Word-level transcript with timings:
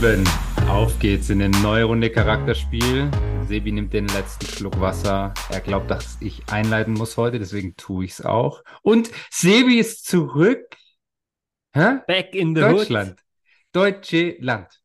Lieben, 0.00 0.26
auf 0.66 0.98
geht's 0.98 1.28
in 1.28 1.42
eine 1.42 1.54
neue 1.58 1.84
Runde 1.84 2.08
Charakterspiel. 2.08 3.10
Sebi 3.46 3.70
nimmt 3.70 3.92
den 3.92 4.08
letzten 4.08 4.46
Schluck 4.46 4.80
Wasser. 4.80 5.34
Er 5.50 5.60
glaubt, 5.60 5.90
dass 5.90 6.16
ich 6.20 6.42
einleiten 6.50 6.94
muss 6.94 7.18
heute, 7.18 7.38
deswegen 7.38 7.76
tue 7.76 8.06
ich's 8.06 8.22
auch. 8.22 8.64
Und 8.80 9.10
Sebi 9.30 9.78
ist 9.78 10.06
zurück. 10.06 10.74
Hä? 11.74 11.98
Back 12.06 12.34
in 12.34 12.54
the 12.54 12.62
Deutschland. 12.62 13.10
Hood. 13.10 13.18
Deutsche 13.72 14.36
Land. 14.40 14.80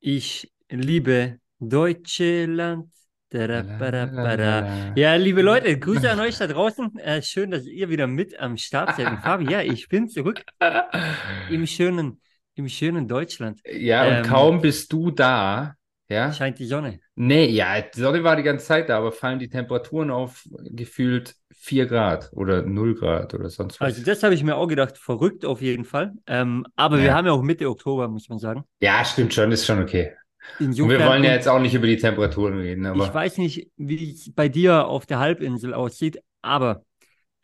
Ich 0.00 0.52
liebe 0.68 1.38
deutsche 1.60 2.46
Land. 2.46 2.90
Ja, 3.32 5.14
liebe 5.14 5.42
Leute, 5.42 5.78
Grüße 5.78 6.10
an 6.10 6.18
euch 6.18 6.38
da 6.38 6.48
draußen. 6.48 6.98
Äh, 6.98 7.22
schön, 7.22 7.52
dass 7.52 7.66
ihr 7.66 7.88
wieder 7.88 8.08
mit 8.08 8.36
am 8.40 8.56
Start 8.56 8.96
seid. 8.96 9.06
Und 9.06 9.18
Fabi, 9.18 9.48
ja, 9.48 9.60
ich 9.60 9.88
bin 9.88 10.08
zurück 10.08 10.42
im 11.50 11.68
schönen, 11.68 12.20
im 12.60 12.68
schönen 12.68 13.08
Deutschland. 13.08 13.60
Ja, 13.64 14.06
und 14.08 14.16
Ähm, 14.16 14.24
kaum 14.24 14.60
bist 14.60 14.92
du 14.92 15.10
da, 15.10 15.74
ja? 16.08 16.32
Scheint 16.32 16.58
die 16.58 16.66
Sonne. 16.66 17.00
Nee, 17.16 17.46
ja, 17.46 17.80
die 17.82 18.00
Sonne 18.00 18.24
war 18.24 18.36
die 18.36 18.42
ganze 18.42 18.64
Zeit 18.66 18.88
da, 18.88 18.98
aber 18.98 19.12
fallen 19.12 19.38
die 19.38 19.48
Temperaturen 19.48 20.10
auf 20.10 20.46
gefühlt 20.70 21.36
4 21.52 21.86
Grad 21.86 22.30
oder 22.32 22.62
0 22.62 22.94
Grad 22.94 23.34
oder 23.34 23.50
sonst 23.50 23.80
was. 23.80 23.88
Also 23.88 24.04
das 24.04 24.22
habe 24.22 24.34
ich 24.34 24.42
mir 24.42 24.56
auch 24.56 24.66
gedacht, 24.66 24.96
verrückt 24.98 25.44
auf 25.44 25.60
jeden 25.60 25.84
Fall. 25.84 26.12
Ähm, 26.26 26.66
aber 26.76 26.96
Ja. 26.96 27.02
wir 27.04 27.14
haben 27.14 27.26
ja 27.26 27.32
auch 27.32 27.42
Mitte 27.42 27.68
Oktober, 27.68 28.08
muss 28.08 28.28
man 28.28 28.38
sagen. 28.38 28.64
Ja, 28.80 29.04
stimmt 29.04 29.34
schon, 29.34 29.52
ist 29.52 29.66
schon 29.66 29.82
okay. 29.82 30.14
Und 30.58 30.88
wir 30.88 30.98
Insofern, 30.98 31.08
wollen 31.10 31.24
ja 31.24 31.32
jetzt 31.32 31.48
auch 31.48 31.60
nicht 31.60 31.74
über 31.74 31.86
die 31.86 31.96
Temperaturen 31.98 32.58
reden, 32.58 32.86
ich 32.92 33.12
aber 33.12 33.14
weiß 33.14 33.38
nicht, 33.38 33.70
wie 33.76 34.12
es 34.12 34.32
bei 34.34 34.48
dir 34.48 34.86
auf 34.86 35.06
der 35.06 35.18
Halbinsel 35.18 35.74
aussieht, 35.74 36.20
aber 36.42 36.84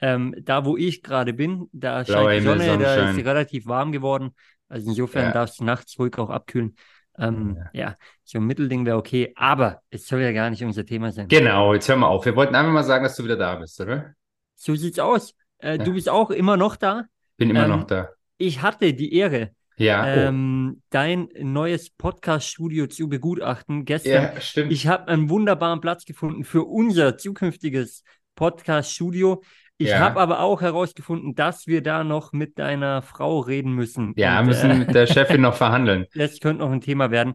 ähm, 0.01 0.35
da, 0.43 0.65
wo 0.65 0.77
ich 0.77 1.03
gerade 1.03 1.35
bin, 1.35 1.69
da 1.73 2.05
Blauer 2.05 2.31
scheint 2.31 2.35
die 2.35 2.41
Himmel, 2.41 2.61
Sonne, 2.61 2.77
da 2.77 2.97
ist 2.97 3.19
relativ 3.19 3.67
warm 3.67 3.93
geworden. 3.93 4.35
Also 4.69 4.89
insofern 4.91 5.25
Ja. 5.27 5.33
darf 5.33 5.51
es 5.51 5.61
nachts 5.61 5.99
ruhig 5.99 6.17
auch 6.19 6.31
abkühlen. 6.31 6.77
Ähm, 7.19 7.57
ja. 7.73 7.97
so 8.25 8.39
ein 8.39 8.45
Mittelding 8.45 8.85
wäre 8.85 8.99
okay, 8.99 9.33
aber 9.37 9.81
es 9.89 10.07
soll 10.07 10.21
ja 10.21 10.33
gar 10.33 10.51
nicht 10.51 10.63
unser 10.63 10.85
Thema 10.85 11.13
sein. 11.13 11.29
genau, 11.29 11.73
jetzt 11.73 11.89
hör 11.89 11.97
mal 11.97 12.09
auf. 12.09 12.27
Wir 12.27 12.37
wollten 12.37 12.55
einfach 12.55 12.73
mal 12.73 12.83
sagen, 12.85 13.05
dass 13.05 13.17
du 13.17 13.25
wieder 13.25 13.37
da 13.37 13.55
bist, 13.55 13.81
oder? 13.81 14.13
So 14.55 14.75
sieht's 14.75 14.99
aus. 14.99 15.33
Äh, 15.59 15.79
Ja. 15.79 15.85
Du 15.85 15.95
bist 15.95 16.11
auch 16.11 16.31
immer 16.31 16.59
noch 16.59 16.77
da. 16.77 17.05
Bin 17.39 17.49
immer 17.49 17.65
Ähm, 17.65 17.71
noch 17.71 17.85
da. 17.85 18.11
Ich 18.37 18.61
hatte 18.61 18.93
die 18.93 19.15
Ehre, 19.15 19.53
Ja, 19.79 20.03
oh. 20.05 20.07
ähm, 20.09 20.83
dein 20.91 21.29
neues 21.41 21.89
Podcast-Studio 21.91 22.87
zu 22.87 23.09
begutachten 23.09 23.85
gestern. 23.87 24.35
Ja, 24.35 24.41
stimmt. 24.43 24.73
Ich 24.73 24.87
habe 24.87 25.09
einen 25.09 25.31
wunderbaren 25.31 25.81
Platz 25.81 26.05
gefunden 26.05 26.45
für 26.45 26.65
unser 26.65 27.17
zukünftiges 27.17 28.03
Podcast-Studio. 28.35 29.43
Ich 29.79 29.89
Ja. 29.89 29.99
habe 30.01 30.21
aber 30.21 30.41
auch 30.41 30.63
herausgefunden, 30.63 31.35
dass 31.35 31.67
wir 31.67 31.83
da 31.83 32.03
noch 32.03 32.33
mit 32.33 32.59
deiner 32.59 33.03
Frau 33.03 33.41
reden 33.41 33.73
müssen. 33.73 34.15
Ja, 34.17 34.41
Und, 34.41 34.47
müssen 34.47 34.71
äh, 34.71 34.75
mit 34.75 34.95
der 34.95 35.07
Chefin 35.07 35.43
noch 35.43 35.55
verhandeln. 35.55 36.07
das 36.15 36.41
könnte 36.41 36.65
noch 36.65 36.71
ein 36.73 36.81
Thema 36.81 37.11
werden. 37.11 37.35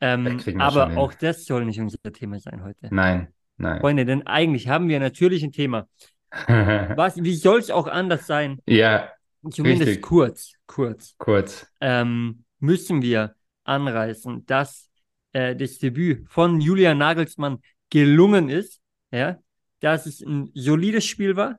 Ähm, 0.00 0.40
aber 0.58 0.96
auch 0.96 1.14
das 1.14 1.44
soll 1.44 1.64
nicht 1.64 1.80
unser 1.80 1.98
Thema 2.12 2.40
sein 2.40 2.64
heute. 2.64 2.88
Nein, 2.90 3.28
nein. 3.56 3.80
Freunde, 3.80 4.04
denn 4.04 4.26
eigentlich 4.26 4.68
haben 4.68 4.88
wir 4.88 4.98
natürlich 4.98 5.42
ein 5.44 5.52
Thema. 5.52 5.86
Was, 6.48 7.22
wie 7.22 7.34
soll 7.36 7.60
es 7.60 7.70
auch 7.70 7.86
anders 7.86 8.26
sein? 8.26 8.58
ja, 8.66 9.08
Zumindest 9.50 9.88
Richtig. 9.88 10.02
kurz, 10.02 10.52
kurz. 10.66 11.14
kurz. 11.18 11.66
ähm, 11.80 12.44
müssen 12.60 13.02
wir 13.02 13.34
anreißen, 13.64 14.46
dass 14.46 14.88
äh, 15.32 15.56
das 15.56 15.78
Debüt 15.78 16.28
von 16.28 16.60
Julian 16.60 16.98
Nagelsmann 16.98 17.58
gelungen 17.90 18.48
ist, 18.48 18.80
ja, 19.10 19.38
dass 19.80 20.06
es 20.06 20.20
ein 20.20 20.50
solides 20.54 21.04
Spiel 21.04 21.34
war, 21.34 21.58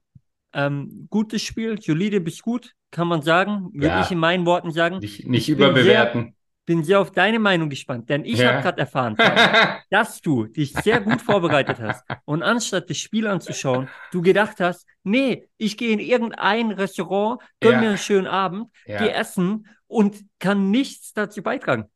ähm, 0.53 1.07
gutes 1.09 1.41
Spiel, 1.41 1.81
solide 1.81 2.21
bis 2.21 2.41
gut, 2.41 2.73
kann 2.91 3.07
man 3.07 3.21
sagen, 3.21 3.69
würde 3.73 3.87
Ja. 3.87 4.01
ich 4.01 4.11
in 4.11 4.19
meinen 4.19 4.45
Worten 4.45 4.71
sagen. 4.71 4.99
Nicht, 4.99 5.27
nicht 5.27 5.49
Ich 5.49 5.55
bin 5.57 5.67
überbewerten. 5.67 6.35
Bin 6.65 6.81
sehr 6.85 7.01
auf 7.01 7.11
deine 7.11 7.39
Meinung 7.39 7.69
gespannt, 7.69 8.09
denn 8.09 8.23
ich 8.23 8.39
Ja. 8.39 8.53
habe 8.53 8.61
gerade 8.63 8.79
erfahren, 8.79 9.17
dass 9.89 10.21
du 10.21 10.45
dich 10.45 10.73
sehr 10.73 11.01
gut 11.01 11.21
vorbereitet 11.21 11.79
hast 11.81 12.05
und 12.23 12.41
anstatt 12.41 12.89
das 12.89 12.97
Spiel 12.97 13.27
anzuschauen, 13.27 13.89
du 14.11 14.21
gedacht 14.21 14.61
hast, 14.61 14.87
nee, 15.03 15.49
ich 15.57 15.75
gehe 15.75 15.91
in 15.91 15.99
irgendein 15.99 16.71
Restaurant, 16.71 17.41
gönn 17.59 17.73
Ja. 17.73 17.79
mir 17.81 17.89
einen 17.89 17.97
schönen 17.97 18.27
Abend, 18.27 18.67
Ja. 18.87 18.97
gehe 18.99 19.11
essen 19.11 19.67
und 19.87 20.23
kann 20.39 20.71
nichts 20.71 21.11
dazu 21.13 21.43
beitragen. 21.43 21.89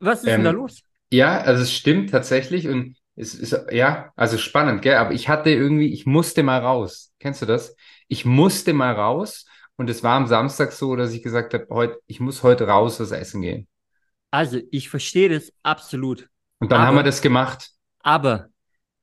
Was 0.00 0.18
ist 0.24 0.30
denn 0.30 0.40
Ähm, 0.40 0.44
da 0.44 0.50
los? 0.50 0.82
Ja, 1.10 1.40
also 1.40 1.62
es 1.62 1.72
stimmt 1.72 2.10
tatsächlich 2.10 2.68
und 2.68 2.96
es 3.18 3.34
ist, 3.34 3.56
ja, 3.72 4.12
also 4.16 4.38
spannend, 4.38 4.82
gell? 4.82 4.96
Aber 4.96 5.12
ich 5.12 5.28
hatte 5.28 5.50
irgendwie, 5.50 5.92
ich 5.92 6.06
musste 6.06 6.42
mal 6.42 6.60
raus. 6.60 7.12
Kennst 7.18 7.42
du 7.42 7.46
das? 7.46 7.76
Ich 8.08 8.24
musste 8.24 8.72
mal 8.72 8.94
raus 8.94 9.46
und 9.76 9.90
es 9.90 10.02
war 10.02 10.16
am 10.16 10.26
Samstag 10.26 10.72
so, 10.72 10.96
dass 10.96 11.12
ich 11.12 11.22
gesagt 11.22 11.54
habe, 11.54 11.66
heute, 11.70 12.00
ich 12.06 12.20
muss 12.20 12.42
heute 12.42 12.68
raus 12.68 13.00
was 13.00 13.10
essen 13.12 13.42
gehen. 13.42 13.68
Also, 14.30 14.60
ich 14.70 14.88
verstehe 14.90 15.28
das 15.30 15.52
absolut, 15.62 16.28
Und 16.60 16.70
dann 16.72 16.80
haben 16.80 16.88
Aber- 16.88 16.98
wir 16.98 17.04
das 17.04 17.20
gemacht. 17.22 17.70
aber 18.00 18.48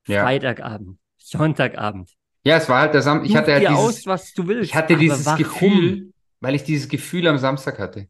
Ja. 0.06 0.22
Freitagabend, 0.22 0.98
Sonntagabend, 1.18 2.12
Ja, 2.44 2.58
es 2.58 2.68
war 2.68 2.80
halt 2.82 2.94
der 2.94 3.02
Sam 3.02 3.24
ich 3.24 3.36
hatte 3.36 3.52
halt 3.52 3.62
dieses, 3.62 3.76
aus, 3.76 4.06
was 4.06 4.32
du 4.34 4.46
willst. 4.46 4.70
ich 4.70 4.74
hatte 4.76 4.96
dieses 4.96 5.26
warum? 5.26 5.38
Gefühl, 5.38 6.12
weil 6.40 6.54
ich 6.54 6.62
dieses 6.64 6.88
Gefühl 6.88 7.26
am 7.26 7.38
Samstag 7.38 7.78
hatte. 7.80 8.08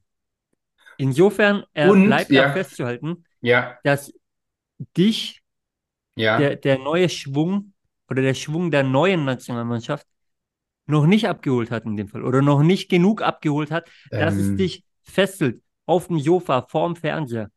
Insofern 0.99 1.65
äh, 1.75 1.89
Und, 1.89 2.07
bleibt 2.07 2.31
ja. 2.31 2.53
festzuhalten, 2.53 3.25
Ja, 3.41 3.79
dass 3.83 4.13
dich 4.97 5.43
ja. 6.17 6.39
der, 6.39 6.57
der 6.57 6.79
neue 6.79 7.09
Schwung 7.09 7.73
oder 8.09 8.23
der 8.23 8.35
Schwung 8.35 8.71
der 8.71 8.83
neuen 8.83 9.25
Nationalmannschaft 9.25 10.07
noch 10.87 11.07
nicht 11.07 11.29
abgeholt 11.29 11.71
hat 11.71 11.85
in 11.85 11.97
dem 11.97 12.09
Fall 12.09 12.25
oder 12.25 12.43
noch 12.43 12.63
nicht 12.63 12.89
genug 12.91 13.23
abgeholt 13.23 13.71
hat, 13.71 13.89
dass 14.19 14.39
es 14.39 14.55
Ähm, 14.55 14.57
dich 14.57 14.85
fesselt 15.03 15.63
auf 15.87 16.09
dem 16.09 16.21
Sofa 16.21 16.63
vorm 16.69 16.97
Fernseher. 16.97 17.51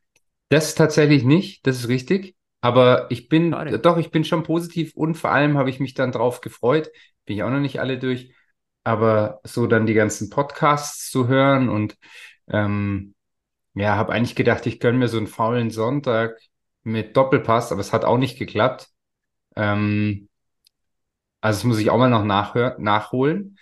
Das 0.50 0.76
tatsächlich 0.76 1.24
nicht, 1.24 1.66
das 1.68 1.78
ist 1.78 1.88
richtig. 1.90 2.36
Aber 2.62 3.10
ich 3.12 3.30
bin, 3.30 3.52
Schade. 3.52 3.80
doch, 3.82 3.98
ich 3.98 4.12
bin 4.12 4.24
schon 4.26 4.44
positiv 4.44 4.94
und 4.96 5.16
vor 5.16 5.32
allem 5.32 5.58
habe 5.58 5.70
ich 5.70 5.80
mich 5.80 5.94
dann 5.94 6.12
drauf 6.12 6.42
gefreut. 6.42 6.90
Bin 7.26 7.38
ich 7.38 7.44
auch 7.44 7.50
noch 7.50 7.60
nicht 7.60 7.80
alle 7.80 8.00
durch. 8.00 8.34
Aber 8.84 9.40
so 9.44 9.68
dann 9.68 9.86
die 9.86 9.94
ganzen 9.94 10.30
Podcasts 10.30 11.10
zu 11.12 11.28
hören 11.28 11.70
und 11.70 11.98
ähm, 12.50 13.14
ja, 13.76 13.96
habe 13.98 14.14
eigentlich 14.14 14.36
gedacht, 14.36 14.66
ich 14.68 14.80
gönne 14.80 14.98
mir 15.00 15.08
so 15.10 15.18
einen 15.18 15.28
faulen 15.28 15.72
Sonntag 15.72 16.40
mit 16.92 17.16
Doppelpass, 17.18 17.72
aber 17.72 17.82
es 17.82 17.94
hat 17.94 18.06
auch 18.06 18.18
nicht 18.18 18.38
geklappt. 18.38 18.90
Ähm, 19.56 20.30
also 21.42 21.58
das 21.60 21.64
muss 21.64 21.80
ich 21.80 21.90
auch 21.90 21.98
mal 21.98 22.10
noch 22.10 22.26
nachholen. 22.26 23.58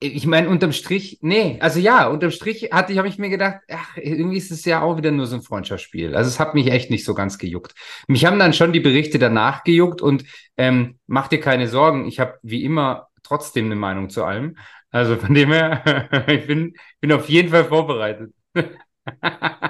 Ich 0.00 0.26
meine, 0.26 0.50
unterm 0.50 0.72
Strich, 0.72 1.18
nee, 1.22 1.58
also 1.60 1.80
ja, 1.80 2.08
unterm 2.08 2.30
Strich 2.30 2.70
hatte 2.72 2.92
ich, 2.92 2.98
habe 2.98 3.08
ich 3.08 3.18
mir 3.18 3.30
gedacht, 3.30 3.60
ach, 3.70 3.96
irgendwie 3.96 4.36
ist 4.36 4.50
es 4.50 4.64
ja 4.66 4.82
auch 4.82 4.98
wieder 4.98 5.10
nur 5.10 5.26
so 5.26 5.36
ein 5.36 5.42
Freundschaftsspiel. 5.42 6.14
Also 6.14 6.28
es 6.28 6.40
hat 6.40 6.54
mich 6.54 6.70
echt 6.70 6.90
nicht 6.90 7.04
so 7.06 7.14
ganz 7.14 7.38
gejuckt. 7.38 7.74
Mich 8.08 8.26
haben 8.26 8.38
dann 8.38 8.52
schon 8.52 8.72
die 8.74 8.80
Berichte 8.80 9.18
danach 9.18 9.64
gejuckt 9.64 10.02
und 10.02 10.24
ähm, 10.58 10.98
mach 11.06 11.28
dir 11.28 11.40
keine 11.40 11.68
Sorgen, 11.68 12.06
ich 12.06 12.20
habe 12.20 12.38
wie 12.42 12.64
immer 12.64 13.08
trotzdem 13.22 13.66
eine 13.66 13.76
Meinung 13.76 14.10
zu 14.10 14.24
allem. 14.24 14.58
Also 14.90 15.16
von 15.16 15.32
dem 15.34 15.52
her, 15.52 16.24
ich 16.28 16.46
bin, 16.46 16.74
bin 17.00 17.12
auf 17.12 17.28
jeden 17.28 17.50
Fall 17.50 17.64
vorbereitet. 17.64 18.32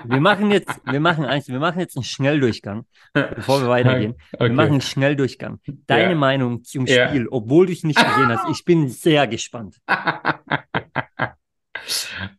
Wir 0.07 0.21
machen 0.21 0.51
jetzt, 0.51 0.81
wir 0.85 1.01
machen 1.01 1.25
eins, 1.25 1.49
wir 1.49 1.59
machen 1.59 1.81
jetzt 1.81 1.97
einen 1.97 2.05
Schnelldurchgang, 2.05 2.85
bevor 3.13 3.63
wir 3.63 3.69
weitergehen. 3.69 4.15
Wir 4.39 4.53
machen 4.53 4.73
einen 4.73 4.81
Schnelldurchgang. 4.81 5.61
Deine 5.87 6.11
Ja. 6.11 6.15
Meinung 6.17 6.63
zum 6.63 6.87
Ja. 6.87 7.09
Spiel, 7.09 7.29
obwohl 7.29 7.67
du 7.67 7.73
es 7.73 7.85
nicht 7.85 7.99
gesehen 7.99 8.29
hast. 8.29 8.49
Ich 8.51 8.65
bin 8.65 8.89
sehr 8.89 9.27
gespannt. 9.27 9.81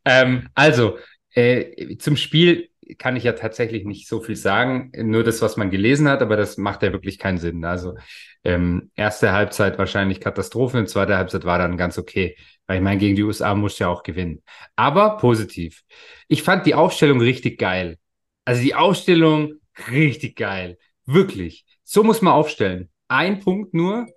ähm, 0.06 0.48
also, 0.56 0.98
äh, 1.34 1.98
zum 1.98 2.16
Spiel 2.16 2.70
kann 2.98 3.16
ich 3.16 3.24
ja 3.24 3.34
tatsächlich 3.34 3.84
nicht 3.84 4.08
so 4.08 4.22
viel 4.22 4.36
sagen, 4.36 4.92
nur 4.96 5.24
das, 5.24 5.42
was 5.42 5.58
man 5.58 5.72
gelesen 5.72 6.08
hat, 6.08 6.22
aber 6.22 6.38
das 6.38 6.58
macht 6.58 6.84
ja 6.84 6.94
wirklich 6.94 7.18
keinen 7.18 7.40
Sinn. 7.40 7.66
Also, 7.66 7.96
ähm, 8.44 8.92
erste 8.96 9.32
Halbzeit 9.32 9.80
wahrscheinlich 9.80 10.22
Katastrophe, 10.22 10.78
und 10.78 10.88
zweite 10.88 11.18
Halbzeit 11.18 11.46
war 11.46 11.58
dann 11.58 11.78
ganz 11.78 11.98
okay, 11.98 12.36
weil 12.68 12.78
ich 12.78 12.84
meine, 12.84 13.00
gegen 13.00 13.16
die 13.16 13.24
USA 13.24 13.54
musst 13.54 13.80
du 13.80 13.84
ja 13.84 13.90
auch 13.90 14.04
gewinnen. 14.04 14.42
Aber 14.76 15.18
positiv. 15.18 15.84
Ich 16.28 16.44
fand 16.44 16.66
die 16.66 16.76
Aufstellung 16.76 17.22
richtig 17.22 17.60
geil. 17.60 17.98
Also 18.44 18.62
die 18.62 18.76
Aufstellung 18.76 19.56
richtig 19.90 20.36
geil. 20.36 20.78
Wirklich. 21.06 21.66
So 21.84 22.04
muss 22.04 22.22
man 22.22 22.34
aufstellen. 22.34 22.90
Ein 23.08 23.40
Punkt 23.40 23.74
nur. 23.74 24.08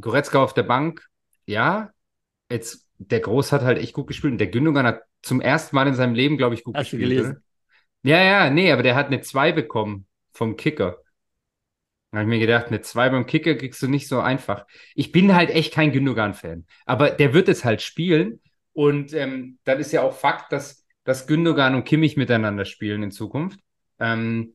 Goretzka 0.00 0.42
auf 0.42 0.54
der 0.54 0.64
Bank. 0.64 1.06
Ja. 1.46 1.90
Jetzt, 2.50 2.88
der 2.98 3.20
Groß 3.20 3.52
hat 3.52 3.62
halt 3.62 3.78
echt 3.78 3.92
gut 3.92 4.08
gespielt. 4.08 4.32
Und 4.32 4.38
der 4.38 4.48
Gündogan 4.48 4.86
hat 4.86 5.02
zum 5.22 5.40
ersten 5.40 5.74
Mal 5.76 5.88
in 5.88 5.94
seinem 5.94 6.14
Leben, 6.14 6.36
glaube 6.36 6.54
ich, 6.54 6.64
gut 6.64 6.76
Hast 6.76 6.92
du 6.92 6.96
gespielt. 6.96 7.18
gelesen? 7.18 7.32
Oder? 7.32 7.42
Ja, 8.02 8.22
ja, 8.22 8.50
nee, 8.50 8.70
aber 8.70 8.82
der 8.82 8.94
hat 8.94 9.06
eine 9.06 9.20
2 9.20 9.52
bekommen 9.52 10.06
vom 10.32 10.56
Kicker. 10.56 10.98
Da 12.10 12.18
habe 12.18 12.30
ich 12.30 12.38
mir 12.38 12.46
gedacht, 12.46 12.68
eine 12.68 12.80
2 12.80 13.10
beim 13.10 13.26
Kicker 13.26 13.54
kriegst 13.56 13.82
du 13.82 13.88
nicht 13.88 14.08
so 14.08 14.20
einfach. 14.20 14.66
Ich 14.94 15.12
bin 15.12 15.34
halt 15.34 15.50
echt 15.50 15.74
kein 15.74 15.92
Gündogan-Fan. 15.92 16.66
Aber 16.86 17.10
der 17.10 17.34
wird 17.34 17.48
es 17.48 17.64
halt 17.64 17.82
spielen. 17.82 18.40
Und 18.72 19.12
ähm, 19.12 19.58
dann 19.64 19.78
ist 19.78 19.92
ja 19.92 20.02
auch 20.02 20.16
Fakt, 20.16 20.52
dass, 20.52 20.86
dass 21.04 21.26
Gündogan 21.26 21.74
und 21.74 21.84
Kimmich 21.84 22.16
miteinander 22.16 22.64
spielen 22.64 23.02
in 23.02 23.10
Zukunft. 23.10 23.58
Ähm, 23.98 24.54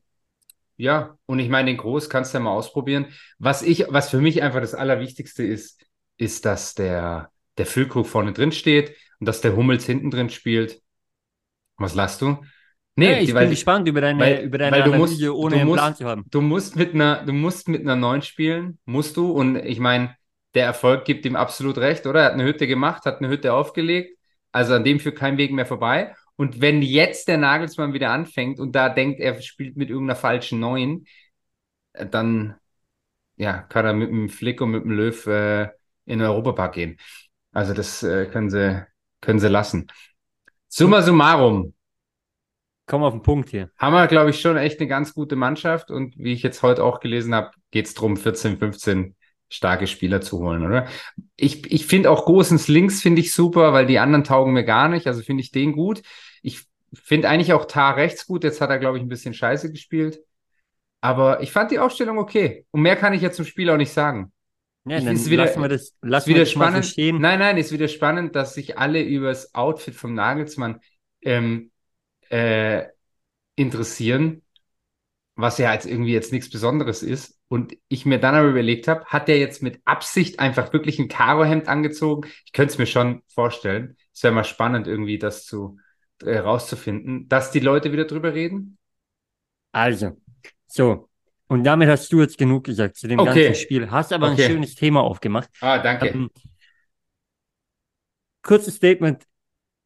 ja, 0.76 1.16
und 1.26 1.38
ich 1.38 1.48
meine, 1.48 1.70
den 1.70 1.76
Groß 1.76 2.08
kannst 2.08 2.32
du 2.32 2.38
ja 2.38 2.44
mal 2.44 2.52
ausprobieren. 2.52 3.06
Was 3.38 3.62
ich, 3.62 3.86
was 3.88 4.10
für 4.10 4.20
mich 4.20 4.42
einfach 4.42 4.60
das 4.60 4.74
Allerwichtigste 4.74 5.44
ist, 5.44 5.84
ist, 6.16 6.44
dass 6.44 6.74
der, 6.74 7.30
der 7.58 7.66
Füllkrug 7.66 8.06
vorne 8.06 8.32
drin 8.32 8.52
steht 8.52 8.96
und 9.20 9.26
dass 9.26 9.40
der 9.40 9.54
Hummels 9.56 9.84
hinten 9.86 10.10
drin 10.10 10.30
spielt. 10.30 10.80
Was 11.76 11.94
lasst 11.94 12.22
du? 12.22 12.42
Nee, 12.94 13.10
ja, 13.12 13.18
ich 13.18 13.26
die- 13.26 13.32
bin 13.32 13.50
gespannt 13.50 13.88
über 13.88 14.00
deine, 14.02 14.20
weil- 14.20 14.44
über 14.44 14.58
deine 14.58 14.76
weil 14.76 14.82
du 14.82 14.92
Analyse, 14.92 15.28
musst- 15.28 15.38
ohne 15.38 15.54
du 15.54 15.60
einen 15.60 15.68
musst- 15.68 15.78
Plan 15.80 15.96
zu 15.96 16.04
haben. 16.04 16.24
Du 16.30 16.40
musst 16.40 16.76
mit 16.76 16.94
einer, 16.94 17.24
du 17.24 17.32
musst 17.32 17.68
mit 17.68 17.80
einer 17.82 17.96
9 17.96 18.22
spielen, 18.22 18.78
musst 18.84 19.16
du. 19.16 19.30
Und 19.32 19.56
ich 19.56 19.78
meine, 19.80 20.14
der 20.54 20.66
Erfolg 20.66 21.04
gibt 21.06 21.24
ihm 21.24 21.34
absolut 21.36 21.78
recht, 21.78 22.06
oder? 22.06 22.20
Er 22.20 22.26
hat 22.26 22.32
eine 22.34 22.44
Hütte 22.44 22.66
gemacht, 22.66 23.06
hat 23.06 23.18
eine 23.20 23.28
Hütte 23.28 23.54
aufgelegt. 23.54 24.18
Also 24.52 24.74
an 24.74 24.84
dem 24.84 25.00
führt 25.00 25.16
kein 25.16 25.38
Weg 25.38 25.52
mehr 25.52 25.64
vorbei. 25.64 26.14
Und 26.36 26.60
wenn 26.60 26.82
jetzt 26.82 27.28
der 27.28 27.38
Nagelsmann 27.38 27.94
wieder 27.94 28.10
anfängt 28.10 28.60
und 28.60 28.72
da 28.74 28.88
denkt, 28.90 29.20
er 29.20 29.40
spielt 29.40 29.76
mit 29.76 29.88
irgendeiner 29.88 30.16
falschen 30.18 30.60
9, 30.60 31.04
äh, 31.94 32.06
dann 32.06 32.56
ja, 33.36 33.62
kann 33.62 33.86
er 33.86 33.94
mit 33.94 34.10
dem 34.10 34.28
Flick 34.28 34.60
und 34.60 34.70
mit 34.72 34.84
dem 34.84 34.90
Löw 34.90 35.26
äh, 35.26 35.62
in 36.04 36.18
den 36.18 36.22
Europapark 36.22 36.74
gehen. 36.74 36.98
Also 37.52 37.72
das 37.72 38.02
äh, 38.02 38.26
können 38.26 38.50
sie, 38.50 38.84
können 39.22 39.40
sie 39.40 39.48
lassen. 39.48 39.86
Summa 40.68 41.00
summarum, 41.02 41.74
Komm 42.86 43.02
auf 43.04 43.12
den 43.14 43.22
Punkt 43.22 43.50
hier. 43.50 43.70
haben 43.78 43.92
wir, 43.94 44.06
glaube 44.06 44.30
ich, 44.30 44.40
schon 44.40 44.56
echt 44.56 44.80
eine 44.80 44.88
ganz 44.88 45.14
gute 45.14 45.36
Mannschaft. 45.36 45.90
Und 45.90 46.16
wie 46.18 46.32
ich 46.32 46.42
jetzt 46.42 46.62
heute 46.62 46.82
auch 46.84 47.00
gelesen 47.00 47.34
habe, 47.34 47.50
geht 47.70 47.86
es 47.86 47.94
darum, 47.94 48.16
14, 48.16 48.58
15 48.58 49.14
starke 49.48 49.86
Spieler 49.86 50.20
zu 50.20 50.38
holen, 50.40 50.64
oder? 50.64 50.86
Ich, 51.36 51.70
ich 51.70 51.86
finde 51.86 52.10
auch 52.10 52.24
Gosens 52.24 52.68
links 52.68 53.02
finde 53.02 53.20
ich 53.20 53.32
super, 53.34 53.72
weil 53.72 53.86
die 53.86 53.98
anderen 53.98 54.24
taugen 54.24 54.52
mir 54.52 54.64
gar 54.64 54.88
nicht. 54.88 55.06
Also 55.06 55.22
finde 55.22 55.42
ich 55.42 55.50
den 55.52 55.72
gut. 55.72 56.02
Ich 56.42 56.64
finde 56.94 57.28
eigentlich 57.28 57.52
auch 57.52 57.66
Tar 57.66 57.96
rechts 57.96 58.26
gut. 58.26 58.44
Jetzt 58.44 58.60
hat 58.60 58.70
er, 58.70 58.78
glaube 58.78 58.98
ich, 58.98 59.02
ein 59.04 59.08
bisschen 59.08 59.34
scheiße 59.34 59.70
gespielt. 59.70 60.20
Aber 61.00 61.42
ich 61.42 61.50
fand 61.52 61.70
die 61.70 61.78
Aufstellung 61.78 62.18
okay. 62.18 62.64
Und 62.70 62.82
mehr 62.82 62.96
kann 62.96 63.12
ich 63.12 63.22
jetzt 63.22 63.36
zum 63.36 63.44
Spiel 63.44 63.68
auch 63.70 63.76
nicht 63.76 63.92
sagen. 63.92 64.32
Ja, 64.84 64.98
Ich- 64.98 65.04
dann 65.04 65.14
ist 65.16 65.28
wieder- 65.30 65.44
lassen 65.44 65.60
wir 65.62 65.68
das, 65.68 65.94
lassen 66.00 66.28
wir 66.28 66.34
wieder 66.36 66.44
das 66.44 66.56
mal 66.56 66.82
so 66.82 66.82
spannend. 66.82 67.20
Nein, 67.20 67.38
nein, 67.38 67.56
ist 67.56 67.72
wieder 67.72 67.88
spannend, 67.88 68.34
dass 68.36 68.54
sich 68.54 68.78
alle 68.78 69.02
über 69.02 69.28
das 69.28 69.54
Outfit 69.54 69.94
vom 69.94 70.14
Nagelsmann 70.14 70.80
ähm, 71.22 71.71
äh, 72.32 72.88
interessieren, 73.56 74.42
was 75.36 75.58
ja 75.58 75.70
als 75.70 75.86
irgendwie 75.86 76.12
jetzt 76.12 76.32
nichts 76.32 76.50
Besonderes 76.50 77.02
ist. 77.02 77.38
Und 77.48 77.76
ich 77.88 78.06
mir 78.06 78.18
dann 78.20 78.34
aber 78.34 78.48
überlegt 78.48 78.88
habe, 78.88 79.04
hat 79.06 79.28
der 79.28 79.38
jetzt 79.38 79.62
mit 79.62 79.80
Absicht 79.86 80.40
einfach 80.40 80.72
wirklich 80.72 80.98
ein 80.98 81.08
Karohemd 81.08 81.68
angezogen? 81.68 82.28
Ich 82.46 82.52
könnte 82.52 82.72
es 82.72 82.78
mir 82.78 82.86
schon 82.86 83.22
vorstellen. 83.28 83.96
Es 84.14 84.22
wäre 84.22 84.34
mal 84.34 84.44
spannend, 84.44 84.86
irgendwie 84.86 85.18
das 85.18 85.46
zu 85.46 85.78
äh, 86.24 86.38
rauszufinden, 86.38 87.28
dass 87.28 87.50
die 87.50 87.60
Leute 87.60 87.92
wieder 87.92 88.04
drüber 88.06 88.34
reden. 88.34 88.78
Also, 89.72 90.16
so. 90.66 91.08
Und 91.48 91.64
damit 91.64 91.88
hast 91.88 92.12
du 92.12 92.20
jetzt 92.20 92.38
genug 92.38 92.64
gesagt 92.64 92.96
zu 92.96 93.08
dem 93.08 93.22
Okay. 93.22 93.24
ganzen 93.24 93.54
Spiel. 93.54 93.90
Hast 93.90 94.12
aber 94.12 94.26
Okay. 94.26 94.32
ein 94.32 94.38
schönes 94.38 94.74
Thema 94.74 95.02
aufgemacht. 95.02 95.50
Ah, 95.60 95.78
danke. 95.82 96.12
Ähm, 96.14 96.30
kurzes 98.42 98.76
Statement. 98.76 99.26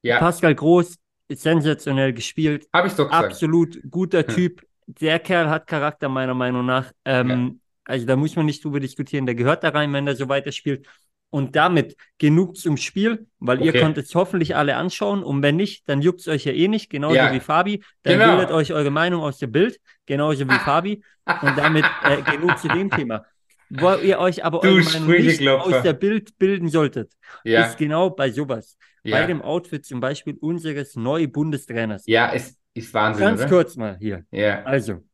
ja, 0.03 0.33
Pascal 0.33 0.55
Groß 0.55 0.97
sensationell 1.29 2.13
gespielt. 2.13 2.67
habe 2.73 2.89
ich 2.89 2.95
doch 2.95 3.09
gesagt. 3.09 3.33
Absolut 3.33 3.79
guter 3.91 4.21
Hm. 4.27 4.35
Typ. 4.35 4.63
Der 4.87 5.19
Kerl 5.19 5.51
hat 5.51 5.67
Charakter, 5.67 6.09
meiner 6.09 6.35
Meinung 6.35 6.65
nach. 6.67 6.93
Ähm, 7.05 7.61
Also 7.89 8.05
da 8.05 8.17
muss 8.17 8.35
man 8.35 8.47
nicht 8.47 8.65
drüber 8.65 8.81
diskutieren. 8.81 9.27
Der 9.27 9.37
gehört 9.37 9.63
da 9.63 9.69
rein, 9.69 9.93
wenn 9.93 10.07
der 10.07 10.17
so 10.17 10.29
weiterspielt. 10.29 10.87
Und 11.31 11.55
damit 11.55 11.97
genug 12.19 12.57
zum 12.57 12.77
Spiel, 12.77 13.27
weil 13.39 13.61
ihr 13.63 13.71
Okay. 13.71 13.81
konntet 13.81 14.07
es 14.07 14.15
hoffentlich 14.15 14.57
alle 14.57 14.75
anschauen. 14.77 15.23
Und 15.23 15.43
wenn 15.43 15.55
nicht, 15.57 15.89
dann 15.89 16.01
juckt 16.03 16.21
es 16.21 16.29
euch 16.29 16.45
ja 16.45 16.53
eh 16.53 16.67
nicht, 16.69 16.89
genauso 16.91 17.15
Ja. 17.17 17.33
wie 17.33 17.39
Fabi. 17.41 17.83
Dann 18.03 18.19
Genau. 18.19 18.37
bildet 18.37 18.51
euch 18.53 18.73
eure 18.73 18.91
Meinung 18.91 19.23
aus 19.23 19.39
dem 19.39 19.53
Bild, 19.53 19.79
genauso 20.07 20.49
wie 20.49 20.55
Fabi. 20.59 21.03
Und 21.43 21.57
damit 21.59 21.85
äh, 22.05 22.23
genug 22.23 22.59
zu 22.59 22.69
dem 22.69 22.91
Thema. 22.91 23.25
Wo 23.71 23.95
ihr 23.95 24.19
euch 24.19 24.45
aber 24.45 24.63
eure 24.63 24.77
nicht 24.77 25.49
aus 25.49 25.83
der 25.83 25.93
Bild 25.93 26.39
bilden 26.39 26.69
solltet, 26.69 27.13
ja, 27.45 27.67
ist 27.67 27.77
genau 27.77 28.11
bei 28.11 28.31
sowas. 28.31 28.77
Bei 29.03 29.11
ja, 29.11 29.27
dem 29.27 29.41
Outfit 29.43 29.85
zum 29.87 30.01
Beispiel 30.01 30.37
unseres 30.41 30.97
neuen 30.97 31.31
Bundestrainers. 31.31 32.05
ja, 32.07 32.29
ist, 32.31 32.59
ist 32.75 32.93
Wahnsinn, 32.93 33.25
Ganz 33.25 33.41
oder? 33.41 33.49
kurz 33.49 33.77
mal 33.77 33.97
hier. 33.99 34.25
Ja. 34.33 34.65
Also, 34.65 35.05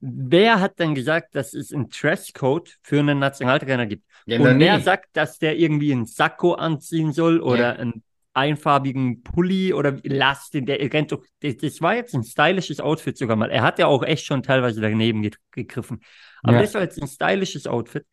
wer 0.00 0.60
hat 0.60 0.78
denn 0.78 0.94
gesagt, 0.94 1.34
dass 1.34 1.54
es 1.54 1.72
einen 1.72 1.88
Dresscode 1.88 2.76
für 2.82 3.00
einen 3.00 3.18
Nationaltrainer 3.18 3.86
gibt? 3.86 4.04
Ja, 4.26 4.40
Und 4.40 4.58
wer 4.58 4.80
sagt, 4.80 5.10
dass 5.16 5.38
der 5.38 5.58
irgendwie 5.58 5.92
einen 5.92 6.06
Sakko 6.06 6.54
anziehen 6.54 7.12
soll 7.12 7.40
oder 7.40 7.74
Ja. 7.74 7.80
einen 7.80 8.02
einfarbigen 8.34 9.22
Pulli 9.22 9.72
oder 9.74 9.98
lass 10.04 10.50
den, 10.50 10.66
der 10.66 10.78
rennt 10.92 11.12
doch, 11.12 11.22
das, 11.40 11.80
war 11.80 11.94
jetzt 11.94 12.14
ein 12.14 12.24
stylisches 12.24 12.80
Outfit 12.80 13.16
sogar 13.18 13.36
mal. 13.36 13.50
Er 13.50 13.62
hat 13.62 13.78
ja 13.78 13.86
auch 13.86 14.02
echt 14.02 14.24
schon 14.24 14.42
teilweise 14.42 14.80
daneben 14.80 15.22
ge 15.22 15.32
gegriffen. 15.50 16.00
Aber 16.42 16.54
Ja. 16.54 16.62
das 16.62 16.74
war 16.74 16.82
jetzt 16.82 17.00
ein 17.00 17.08
stylisches 17.08 17.66
Outfit. 17.66 18.06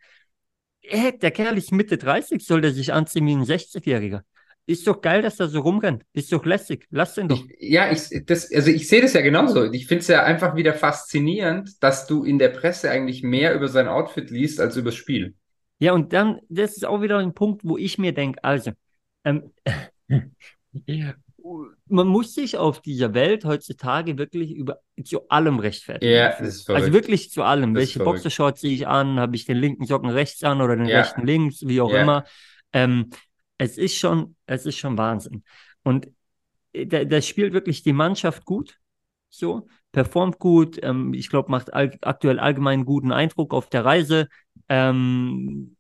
Äh, 0.81 1.13
der 1.18 1.31
Kerl 1.31 1.57
ist 1.57 1.71
Mitte 1.71 1.98
30, 1.98 2.45
soll 2.45 2.62
der 2.62 2.71
sich 2.71 2.92
anziehen 2.94 3.27
wie 3.27 3.36
ein 3.36 3.44
60-Jähriger. 3.45 4.21
Ist 4.66 4.86
doch 4.86 5.01
geil, 5.01 5.24
dass 5.24 5.39
er 5.39 5.48
so 5.48 5.62
rumrennt. 5.62 6.04
Ist 6.13 6.31
doch 6.31 6.45
lässig. 6.45 6.86
Lass 6.92 7.16
den 7.16 7.27
doch. 7.27 7.44
Ich, 7.57 7.71
ja, 7.71 7.92
ich, 7.92 8.24
das, 8.25 8.54
also 8.54 8.69
ich 8.69 8.88
sehe 8.88 9.01
das 9.01 9.13
ja 9.13 9.21
genauso. 9.21 9.71
Ich 9.71 9.88
finde 9.88 10.01
es 10.01 10.07
ja 10.07 10.24
einfach 10.24 10.56
wieder 10.56 10.74
faszinierend, 10.74 11.81
dass 11.81 12.06
du 12.06 12.24
in 12.24 12.38
der 12.38 12.50
Presse 12.50 12.92
eigentlich 12.92 13.24
mehr 13.24 13.56
über 13.56 13.68
sein 13.68 13.88
Outfit 13.88 14.30
liest 14.30 14.60
als 14.60 14.77
über 14.77 14.92
das 14.92 14.95
Spiel. 14.95 15.33
Ja, 15.80 15.94
und 15.94 16.13
dann, 16.13 16.39
das 16.50 16.77
ist 16.77 16.86
auch 16.86 17.01
wieder 17.01 17.18
ein 17.18 17.33
Punkt, 17.33 17.63
wo 17.63 17.77
ich 17.77 17.98
mir 17.98 18.13
denke, 18.13 18.44
also, 18.44 18.71
ähm, 19.24 19.51
man 21.88 22.07
muss 22.07 22.33
sich 22.33 22.57
auf 22.57 22.81
dieser 22.81 23.13
Welt 23.13 23.45
heutzutage 23.45 24.17
wirklich 24.17 24.51
über 24.51 24.79
zu 25.03 25.27
allem 25.29 25.59
rechtfertigen. 25.59 26.11
Ja, 26.13 26.29
das 26.29 26.41
ist 26.41 26.65
verrückt. 26.65 26.83
Also 26.83 26.94
wirklich 26.94 27.31
zu 27.31 27.44
allem. 27.44 27.73
Das 27.73 27.81
Welche. 27.83 28.00
Boxershorts 28.00 28.61
ziehe 28.61 28.73
ich 28.73 28.88
an? 28.88 29.19
Habe 29.19 29.35
ich 29.35 29.45
den 29.45 29.57
linken 29.57 29.85
Socken 29.85 30.09
rechts 30.09 30.44
an 30.44 30.61
oder 30.61 30.75
den 30.75 30.88
Ja. 30.88 31.00
rechten 31.01 31.25
links? 31.25 31.65
Wie 31.65 31.81
auch 31.81 31.91
Ja. 31.91 32.01
immer. 32.01 32.25
Ähm, 32.73 33.09
es 33.57 33.77
ist 33.77 33.95
schon, 33.97 34.35
es 34.45 34.65
ist 34.65 34.77
schon 34.77 34.97
Wahnsinn. 34.97 35.44
Und 35.83 36.07
äh, 36.73 36.85
der 36.85 37.21
spielt 37.21 37.53
wirklich 37.53 37.83
die 37.83 37.94
Mannschaft 37.94 38.45
gut. 38.45 38.77
So, 39.29 39.67
performt 39.91 40.39
gut. 40.39 40.79
Ähm, 40.83 41.13
ich 41.13 41.29
glaube, 41.29 41.51
macht 41.51 41.73
all, 41.73 41.97
aktuell 42.01 42.39
allgemein 42.39 42.85
guten 42.85 43.11
Eindruck 43.11 43.53
auf 43.53 43.69
der 43.69 43.85
Reise. 43.85 44.27
Ähm, 44.67 45.75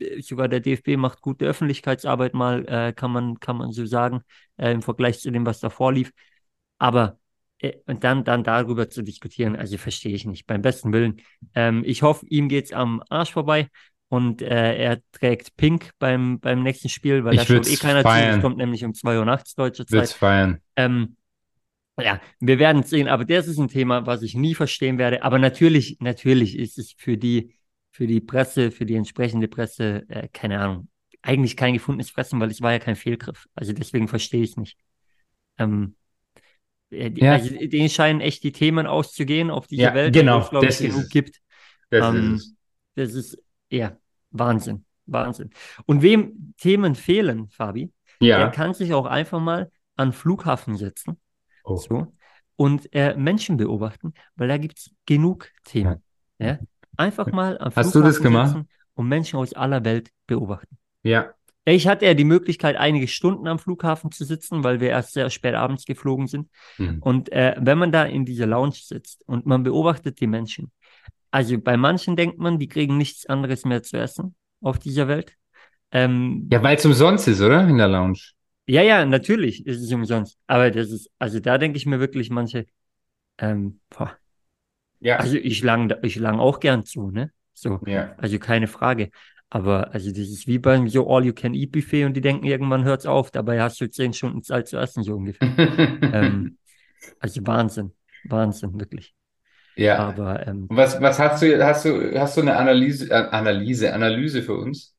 äh, 0.00 0.20
sogar 0.22 0.48
der 0.48 0.60
DFB 0.60 0.96
macht 0.96 1.20
gute 1.20 1.46
Öffentlichkeitsarbeit 1.46 2.34
mal, 2.34 2.64
äh, 2.66 2.92
kann 2.92 3.12
man, 3.12 3.38
kann 3.40 3.56
man 3.56 3.72
so 3.72 3.86
sagen, 3.86 4.22
äh, 4.56 4.72
im 4.72 4.82
Vergleich 4.82 5.20
zu 5.20 5.30
dem, 5.30 5.46
was 5.46 5.60
davor 5.60 5.92
lief. 5.92 6.10
Aber 6.78 7.18
äh, 7.58 7.74
und 7.86 8.04
dann, 8.04 8.24
dann 8.24 8.44
darüber 8.44 8.88
zu 8.88 9.02
diskutieren, 9.02 9.56
also 9.56 9.76
verstehe 9.78 10.14
ich 10.14 10.24
nicht. 10.24 10.46
Beim 10.46 10.62
besten 10.62 10.92
Willen. 10.92 11.20
Ähm, 11.54 11.82
ich 11.86 12.02
hoffe, 12.02 12.26
ihm 12.26 12.48
geht's 12.48 12.72
am 12.72 13.02
Arsch 13.08 13.32
vorbei 13.32 13.68
und 14.08 14.42
äh, 14.42 14.76
er 14.76 14.98
trägt 15.12 15.56
Pink 15.56 15.90
beim, 15.98 16.40
beim 16.40 16.62
nächsten 16.62 16.88
Spiel, 16.88 17.24
weil 17.24 17.34
Ich 17.34 17.40
da 17.40 17.46
schaut 17.46 17.68
eh 17.68 17.76
keiner 17.76 18.02
zu. 18.02 18.08
Es 18.08 18.40
kommt 18.40 18.56
nämlich 18.56 18.84
um 18.84 18.92
2 18.92 19.18
Uhr 19.18 19.24
nachts 19.24 19.54
deutsche 19.54 19.84
Wird's 19.88 20.10
Zeit. 20.10 20.18
feiern. 20.18 20.58
Ähm, 20.76 21.16
ja, 21.98 22.20
wir 22.40 22.58
werden 22.58 22.82
sehen, 22.82 23.08
aber 23.08 23.24
das 23.24 23.46
ist 23.46 23.58
ein 23.58 23.68
Thema, 23.68 24.06
was 24.06 24.22
ich 24.22 24.34
nie 24.34 24.54
verstehen 24.54 24.98
werde. 24.98 25.22
Aber 25.22 25.38
natürlich, 25.38 25.98
natürlich 26.00 26.58
ist 26.58 26.78
es 26.78 26.92
für 26.96 27.16
die, 27.16 27.54
für 28.00 28.06
die 28.06 28.22
Presse, 28.22 28.70
für 28.70 28.86
die 28.86 28.94
entsprechende 28.94 29.46
Presse, 29.46 30.06
äh, 30.08 30.26
keine 30.32 30.58
Ahnung, 30.58 30.88
eigentlich 31.20 31.54
kein 31.54 31.74
gefundenes 31.74 32.08
Fressen, 32.08 32.40
weil 32.40 32.50
es 32.50 32.62
war 32.62 32.72
ja 32.72 32.78
kein 32.78 32.96
Fehlgriff. 32.96 33.46
Also 33.54 33.74
deswegen 33.74 34.08
verstehe 34.08 34.42
ich 34.42 34.52
es 34.52 34.56
nicht. 34.56 34.78
Ähm, 35.58 35.96
äh, 36.88 37.10
die- 37.10 37.20
Ja. 37.20 37.32
Also 37.34 37.54
denen 37.54 37.90
scheinen 37.90 38.22
echt 38.22 38.42
die 38.42 38.52
Themen 38.52 38.86
auszugehen 38.86 39.50
auf 39.50 39.66
dieser 39.66 39.82
Ja, 39.82 39.94
Welt, 39.94 40.14
genau, 40.14 40.40
glaube 40.48 40.68
ich, 40.68 40.78
genug 40.78 41.02
es. 41.02 41.08
gibt. 41.10 41.42
Das 41.90 42.14
Ähm, 42.14 42.34
ist. 42.36 42.54
Das 42.94 43.12
ist, 43.12 43.38
ja, 43.68 43.98
Wahnsinn, 44.30 44.86
Wahnsinn. 45.04 45.50
Und 45.84 46.00
wem 46.00 46.54
Themen 46.56 46.94
fehlen, 46.94 47.50
Fabi, 47.50 47.92
der 48.22 48.28
Ja. 48.28 48.48
kann 48.48 48.72
sich 48.72 48.94
auch 48.94 49.04
einfach 49.04 49.40
mal 49.40 49.70
an 49.96 50.14
Flughafen 50.14 50.78
setzen 50.78 51.20
Oh. 51.64 51.76
so, 51.76 52.14
und 52.56 52.88
äh, 52.94 53.14
Menschen 53.14 53.58
beobachten, 53.58 54.14
weil 54.36 54.48
da 54.48 54.56
gibt 54.56 54.78
es 54.78 54.90
genug 55.04 55.50
Themen. 55.64 56.02
Ja. 56.38 56.58
Einfach 56.96 57.32
mal 57.32 57.58
am 57.58 57.72
Hast 57.74 57.94
du 57.94 58.00
das 58.02 58.16
Flughafen 58.18 58.22
gemacht? 58.22 58.48
sitzen 58.48 58.68
und 58.94 59.08
Menschen 59.08 59.38
aus 59.38 59.54
aller 59.54 59.84
Welt 59.84 60.10
beobachten. 60.26 60.76
Ja. 61.02 61.32
Ich 61.64 61.86
hatte 61.86 62.06
ja 62.06 62.14
die 62.14 62.24
Möglichkeit, 62.24 62.76
einige 62.76 63.06
Stunden 63.06 63.46
am 63.46 63.58
Flughafen 63.58 64.10
zu 64.10 64.24
sitzen, 64.24 64.64
weil 64.64 64.80
wir 64.80 64.88
erst 64.90 65.12
sehr 65.12 65.30
spät 65.30 65.54
abends 65.54 65.84
geflogen 65.84 66.26
sind. 66.26 66.48
Mhm. 66.78 66.98
Und 67.00 67.30
äh, 67.32 67.54
wenn 67.58 67.78
man 67.78 67.92
da 67.92 68.04
in 68.04 68.24
dieser 68.24 68.46
Lounge 68.46 68.74
sitzt 68.74 69.22
und 69.28 69.46
man 69.46 69.62
beobachtet 69.62 70.20
die 70.20 70.26
Menschen, 70.26 70.72
also 71.30 71.58
bei 71.58 71.76
manchen 71.76 72.16
denkt 72.16 72.38
man, 72.38 72.58
die 72.58 72.66
kriegen 72.68 72.96
nichts 72.96 73.26
anderes 73.26 73.64
mehr 73.64 73.82
zu 73.82 73.98
essen 73.98 74.34
auf 74.60 74.78
dieser 74.78 75.06
Welt. 75.06 75.34
Ähm, 75.92 76.48
Ja, 76.50 76.62
weil 76.62 76.76
es 76.76 76.84
umsonst 76.84 77.28
ist, 77.28 77.40
oder? 77.40 77.68
In 77.68 77.78
der 77.78 77.88
Lounge. 77.88 78.18
ja, 78.66 78.82
ja, 78.82 79.04
natürlich 79.04 79.64
ist 79.66 79.80
es 79.82 79.92
umsonst. 79.92 80.38
Aber 80.46 80.70
das 80.70 80.90
ist, 80.90 81.10
also 81.18 81.40
da 81.40 81.58
denke 81.58 81.76
ich 81.76 81.86
mir 81.86 82.00
wirklich 82.00 82.30
manche, 82.30 82.66
ähm, 83.38 83.80
boah, 83.90 84.16
Ja. 85.00 85.16
also 85.16 85.36
ich 85.36 85.62
lang, 85.62 85.94
ich 86.02 86.16
lang 86.16 86.38
auch 86.38 86.60
gern 86.60 86.84
zu, 86.84 87.10
ne? 87.10 87.32
So, 87.54 87.80
ja. 87.86 88.14
also 88.18 88.38
keine 88.38 88.66
Frage. 88.66 89.10
Aber 89.48 89.92
also 89.92 90.10
das 90.10 90.18
ist 90.18 90.46
wie 90.46 90.58
beim 90.58 90.88
so 90.88 91.08
All-You-Can-Eat-Buffet 91.08 92.04
und 92.04 92.14
die 92.14 92.20
denken, 92.20 92.46
irgendwann 92.46 92.84
hört's 92.84 93.06
auf, 93.06 93.30
dabei 93.30 93.60
hast 93.60 93.80
du 93.80 93.90
zehn 93.90 94.12
Stunden 94.12 94.42
Zeit 94.42 94.68
zu 94.68 94.76
essen, 94.76 95.02
so 95.02 95.16
ungefähr. 95.16 95.48
ähm, 96.12 96.58
also 97.18 97.44
Wahnsinn, 97.46 97.92
Wahnsinn, 98.24 98.78
wirklich. 98.78 99.14
ja. 99.74 99.98
Aber 99.98 100.46
ähm, 100.46 100.66
was, 100.70 101.00
was 101.00 101.18
hast 101.18 101.42
du, 101.42 101.64
hast 101.64 101.84
du, 101.84 102.18
hast 102.18 102.36
du 102.36 102.42
eine 102.42 102.56
Analyse, 102.56 103.10
äh, 103.10 103.28
Analyse, 103.30 103.92
Analyse 103.92 104.42
für 104.42 104.54
uns? 104.54 104.94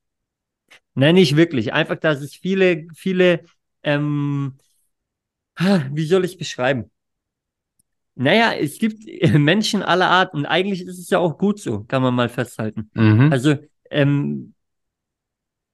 Nein, 0.96 1.16
nicht 1.16 1.38
wirklich. 1.38 1.72
Einfach, 1.72 1.96
dass 1.96 2.22
es 2.22 2.36
viele, 2.36 2.88
viele, 2.94 3.42
ähm, 3.84 4.58
Wie 5.92 6.06
soll 6.06 6.26
ich 6.26 6.34
es 6.34 6.38
beschreiben? 6.38 6.92
Naja, 8.16 8.54
es 8.54 8.78
gibt 8.78 9.04
Menschen 9.34 9.84
aller 9.84 10.10
Art 10.10 10.34
und 10.34 10.46
eigentlich 10.46 10.86
ist 10.86 11.00
es 11.00 11.10
ja 11.10 11.20
auch 11.20 11.38
gut 11.38 11.60
so, 11.60 11.84
kann 11.84 12.02
man 12.02 12.14
mal 12.14 12.30
festhalten. 12.30 12.90
Mhm. 12.94 13.32
Also, 13.32 13.56
ähm, 13.90 14.54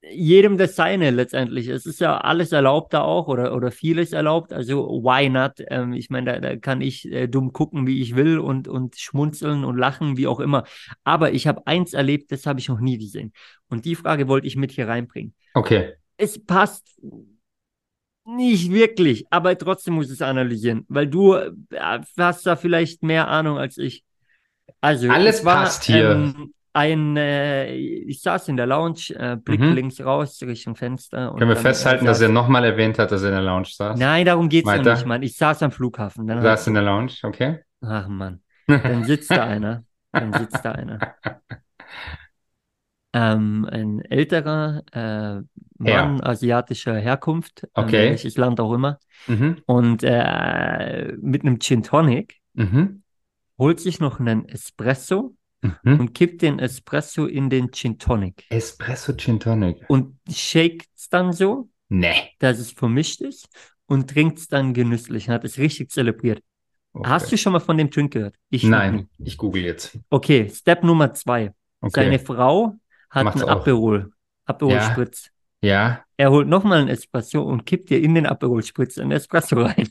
jedem 0.10 0.58
das 0.58 0.76
seine 0.76 1.12
letztendlich. 1.12 1.68
Es 1.68 1.86
ist 1.86 2.00
ja 2.00 2.18
alles 2.18 2.52
erlaubt 2.52 2.94
da 2.94 3.02
auch 3.02 3.28
oder, 3.28 3.56
oder 3.56 3.72
vieles 3.72 4.14
erlaubt. 4.14 4.54
Also, 4.54 4.88
why 4.88 5.30
not? 5.30 5.54
Ähm, 5.70 5.94
ich 5.94 6.10
meine, 6.10 6.34
da, 6.34 6.40
da 6.40 6.56
kann 6.56 6.82
ich 6.82 7.12
äh, 7.12 7.28
dumm 7.28 7.52
gucken, 7.52 7.88
wie 7.88 8.02
ich 8.02 8.16
will 8.16 8.40
und, 8.40 8.68
und 8.68 8.96
schmunzeln 8.96 9.64
und 9.66 9.78
lachen, 9.78 10.18
wie 10.18 10.28
auch 10.28 10.40
immer. 10.40 10.64
Aber 11.04 11.32
ich 11.34 11.48
habe 11.48 11.66
eins 11.66 11.94
erlebt, 11.94 12.32
das 12.32 12.46
habe 12.46 12.60
ich 12.60 12.70
noch 12.70 12.80
nie 12.80 12.98
gesehen. 12.98 13.34
Und 13.70 13.86
die 13.86 13.96
Frage 13.96 14.28
wollte 14.28 14.48
ich 14.48 14.56
mit 14.56 14.72
hier 14.72 14.88
reinbringen. 14.88 15.34
Okay. 15.54 15.94
Es 16.18 16.44
passt 16.44 17.00
nicht 18.28 18.72
wirklich, 18.72 19.26
aber 19.30 19.58
trotzdem 19.58 19.96
muss 19.96 20.08
ich 20.08 20.14
es 20.14 20.22
analysieren, 20.22 20.86
weil 20.90 21.08
du 21.08 21.34
äh, 21.36 21.52
hast 22.18 22.46
da 22.46 22.56
vielleicht 22.56 23.02
mehr 23.04 23.28
Ahnung 23.28 23.58
als 23.58 23.78
ich. 23.78 24.04
Also, 24.82 25.10
Alles 25.10 25.40
es 25.40 25.46
war, 25.46 25.64
passt 25.64 25.86
hier. 25.86 26.12
Ähm, 26.12 26.54
ein, 26.74 27.18
äh, 27.18 27.74
ich 27.74 28.22
saß 28.22 28.50
in 28.50 28.58
der 28.58 28.68
Lounge, 28.68 29.10
äh, 29.16 29.36
Blick 29.36 29.62
Mhm. 29.62 29.74
links 29.74 30.00
raus 30.00 30.40
Richtung 30.44 30.76
Fenster. 30.76 31.34
Können 31.36 31.50
wir 31.50 31.56
dann, 31.56 31.64
festhalten, 31.64 32.06
äh, 32.06 32.08
dass 32.10 32.22
er 32.22 32.30
nochmal 32.30 32.64
erwähnt 32.66 33.00
hat, 33.00 33.12
dass 33.12 33.24
er 33.24 33.30
in 33.30 33.36
der 33.36 33.44
Lounge 33.44 33.70
saß? 33.72 33.98
Nein, 33.98 34.26
darum 34.28 34.48
geht's 34.48 34.70
ja 34.70 34.78
Weiter. 34.78 34.94
nicht, 34.94 35.06
Mann. 35.08 35.24
Ich 35.24 35.36
saß 35.38 35.64
am 35.64 35.72
Flughafen. 35.72 36.28
Dann 36.28 36.38
Du 36.38 36.44
saß 36.44 36.68
in 36.68 36.76
der 36.76 36.84
Lounge, 36.84 37.14
okay. 37.24 37.62
Ach 37.82 38.08
Mann, 38.08 38.42
dann 38.68 39.06
sitzt 39.06 39.32
da 39.32 39.46
einer. 39.46 39.84
Dann 40.12 40.34
sitzt 40.34 40.64
da 40.64 40.74
einer. 40.74 41.00
Ähm, 43.14 43.68
ein 43.72 44.02
älterer 44.02 44.84
äh, 44.92 45.42
Mann 45.80 46.22
asiatischer 46.22 46.96
Herkunft, 46.98 47.64
ähm, 47.64 47.70
Okay. 47.86 48.10
welches 48.10 48.38
Land 48.38 48.60
auch 48.60 48.74
immer, 48.74 49.00
mhm. 49.28 49.58
und 49.66 50.04
äh, 50.04 51.14
mit 51.22 51.44
einem 51.44 51.60
Gin 51.60 51.84
Tonic 51.84 52.36
Mhm. 52.54 53.04
holt 53.60 53.80
sich 53.80 54.00
noch 54.00 54.20
einen 54.20 54.48
Espresso 54.50 55.36
Mhm. 55.62 56.00
und 56.00 56.14
kippt 56.14 56.42
den 56.44 56.60
Espresso 56.60 57.26
in 57.26 57.50
den 57.50 57.72
Gin 57.72 57.98
Tonic 57.98 58.46
Espresso 58.50 59.14
Gin 59.16 59.40
Tonic. 59.40 59.84
und 59.90 60.16
shaked's 60.32 61.10
dann 61.10 61.34
so, 61.34 61.70
Nee. 61.90 62.14
dass 62.40 62.60
es 62.60 62.72
vermischt 62.72 63.22
ist 63.22 63.48
und 63.88 64.10
trinkt's 64.10 64.48
dann 64.48 64.74
genüsslich 64.74 65.28
und 65.28 65.34
hat 65.34 65.44
es 65.46 65.58
richtig 65.58 65.90
zelebriert. 65.92 66.42
Okay. 66.94 67.10
Hast 67.10 67.32
du 67.32 67.38
schon 67.38 67.54
mal 67.54 67.60
von 67.60 67.78
dem 67.78 67.90
Drink 67.90 68.14
gehört? 68.14 68.36
Ich. 68.50 68.64
Nein, 68.64 69.08
ich 69.20 69.38
google 69.38 69.64
jetzt. 69.64 69.98
Okay, 70.10 70.50
Step 70.50 70.84
Nummer 70.84 71.14
zwei. 71.14 71.54
Okay. 71.82 72.02
Seine 72.04 72.20
Frau 72.20 72.76
hat 73.10 73.24
Macht's 73.26 73.42
einen. 73.42 73.50
Aperol, 73.52 74.12
Aperol 74.46 74.74
Ja. 74.74 74.96
Ja, 75.62 76.04
Er 76.18 76.32
holt 76.32 76.48
nochmal 76.48 76.80
einen 76.80 76.88
Espresso 76.90 77.42
und 77.42 77.66
kippt 77.66 77.90
dir 77.90 78.02
in 78.02 78.16
den 78.16 78.26
Aperol 78.26 78.64
Spritz 78.64 78.98
einen 78.98 79.12
Espresso 79.12 79.62
rein. 79.62 79.88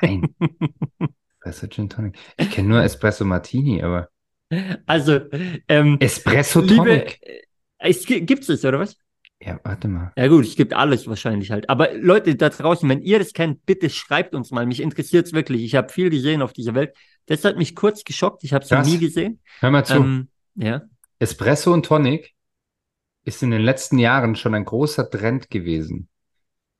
nein. 0.00 0.34
Espresso 1.44 1.66
Gin 1.68 1.88
Tonic. 1.88 2.16
Ich 2.36 2.50
kenne 2.50 2.68
nur 2.68 2.82
Espresso 2.82 3.24
Martini, 3.24 3.82
aber 3.82 4.08
Also, 4.86 5.20
ähm, 5.68 5.96
Espresso 6.00 6.60
liebe, 6.60 6.76
Tonic. 6.76 7.18
äh, 7.22 7.40
es 7.78 8.04
gi- 8.06 8.20
gibt's 8.20 8.48
es, 8.48 8.64
oder 8.64 8.78
was? 8.78 8.96
Ja, 9.44 9.58
warte 9.64 9.88
mal. 9.88 10.12
Ja 10.16 10.28
gut, 10.28 10.44
es 10.46 10.54
gibt 10.54 10.72
alles 10.72 11.08
wahrscheinlich 11.08 11.50
halt. 11.50 11.68
Aber 11.68 11.92
Leute 11.94 12.36
da 12.36 12.48
draußen, 12.48 12.88
wenn 12.88 13.00
ihr 13.02 13.18
das 13.18 13.32
kennt, 13.32 13.66
bitte 13.66 13.90
schreibt 13.90 14.36
uns 14.36 14.52
mal. 14.52 14.66
Mich 14.66 14.80
interessiert's 14.80 15.32
wirklich. 15.32 15.64
Ich 15.64 15.74
habe 15.74 15.88
viel 15.92 16.10
gesehen 16.10 16.42
auf 16.42 16.52
dieser 16.52 16.74
Welt. 16.74 16.94
Das 17.26 17.44
hat 17.44 17.56
mich 17.56 17.74
kurz 17.74 18.04
geschockt. 18.04 18.44
Ich 18.44 18.52
habe 18.52 18.64
es 18.64 18.70
noch 18.70 18.84
nie 18.84 18.98
gesehen. 18.98 19.40
Hör 19.58 19.72
mal 19.72 19.84
zu. 19.84 19.94
Ähm, 19.94 20.28
ja. 20.54 20.82
Espresso 21.18 21.72
und 21.72 21.84
Tonic 21.86 22.32
ist 23.24 23.42
in 23.42 23.50
den 23.50 23.62
letzten 23.62 23.98
Jahren 23.98 24.36
schon 24.36 24.54
ein 24.54 24.64
großer 24.64 25.08
Trend 25.10 25.50
gewesen. 25.50 26.08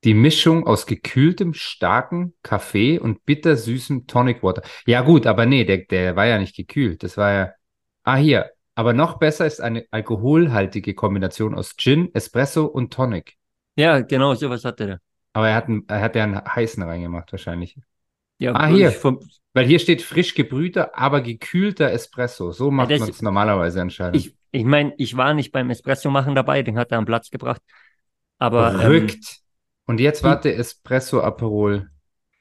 Die 0.05 0.15
Mischung 0.15 0.67
aus 0.67 0.87
gekühltem, 0.87 1.55
starken 1.55 2.35
Kaffee 2.43 2.99
und 2.99 3.25
bittersüßem 3.25 4.09
Tonic 4.09 4.43
Water. 4.43 4.63
Ja 4.85 5.03
gut, 5.03 5.27
aber 5.27 5.47
nee, 5.47 5.65
der, 5.65 5.79
der 5.79 6.17
war 6.17 6.27
ja 6.27 6.39
nicht 6.39 6.57
gekühlt. 6.57 7.05
Das 7.05 7.17
war 7.17 7.33
ja. 7.33 7.53
Ah, 8.03 8.17
hier. 8.17 8.51
Aber 8.75 8.95
noch 8.95 9.19
besser 9.19 9.47
ist 9.47 9.61
eine 9.61 9.85
alkoholhaltige 9.93 10.95
Kombination 10.95 11.55
aus 11.55 11.77
Gin, 11.77 12.13
Espresso 12.15 12.65
und 12.65 12.93
Tonic. 12.93 13.37
Ja, 13.77 14.01
genau, 14.01 14.35
sowas 14.35 14.65
hatte 14.65 14.87
der. 14.87 15.01
Aber 15.35 15.49
er 15.49 15.55
hat, 15.55 15.69
einen, 15.69 15.85
er 15.89 16.01
hat 16.01 16.17
ja 16.17 16.25
einen 16.25 16.41
heißen 16.45 16.83
reingemacht, 16.83 17.31
wahrscheinlich. 17.33 17.77
Ja, 18.39 18.53
Ah, 18.55 18.71
ich 18.71 18.77
hier. 18.77 18.91
vom- 18.91 19.21
Weil 19.55 19.67
hier 19.67 19.79
steht 19.79 20.03
frisch 20.03 20.35
gebrühter, 20.35 20.99
aber 20.99 21.21
gekühlter 21.21 21.93
Espresso. 21.93 22.51
So 22.51 22.71
macht 22.73 22.91
das- 22.91 23.01
man 23.01 23.11
es 23.11 23.23
normalerweise 23.23 23.81
anscheinend. 23.81 24.17
Ich, 24.17 24.35
ich 24.53 24.65
meine, 24.65 24.95
ich 24.99 25.17
war 25.17 25.35
nicht 25.35 25.51
beim 25.53 25.71
Espresso 25.71 26.11
machen 26.11 26.35
dabei, 26.35 26.63
den 26.63 26.79
hat 26.79 26.93
er 26.93 26.99
am 26.99 27.05
Platz 27.07 27.31
gebracht. 27.31 27.61
Aber 28.39 28.73
ähm, 28.75 28.81
Verrückt. 28.81 29.39
Und 29.87 29.99
jetzt 30.01 30.23
hm. 30.23 30.31
warte, 30.31 30.55
Espresso 30.55 31.21
Aperol 31.21 31.91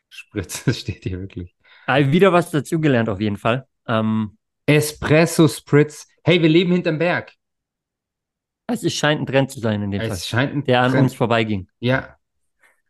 Spritz. 0.09 0.63
Das 0.65 0.79
steht 0.79 1.03
hier 1.03 1.19
wirklich. 1.19 1.55
äh, 1.87 2.11
wieder 2.11 2.31
was 2.33 2.51
dazugelernt 2.51 3.09
auf 3.09 3.19
jeden 3.19 3.37
Fall. 3.37 3.65
Ähm, 3.87 4.37
Espresso 4.67 5.47
Spritz. 5.47 6.07
Hey, 6.23 6.41
wir 6.41 6.49
leben 6.49 6.71
hinterm 6.71 6.99
Berg. 6.99 7.33
also 8.67 8.87
es 8.87 8.93
scheint 8.93 9.21
ein 9.21 9.25
Trend 9.25 9.49
zu 9.51 9.59
sein 9.59 9.81
in 9.81 9.91
dem 9.91 10.01
Fall, 10.01 10.11
Es 10.11 10.27
scheint 10.27 10.53
ein 10.53 10.63
der 10.63 10.81
an 10.81 10.91
Trend- 10.91 11.03
uns 11.03 11.13
vorbeiging. 11.15 11.67
Ja. 11.79 12.15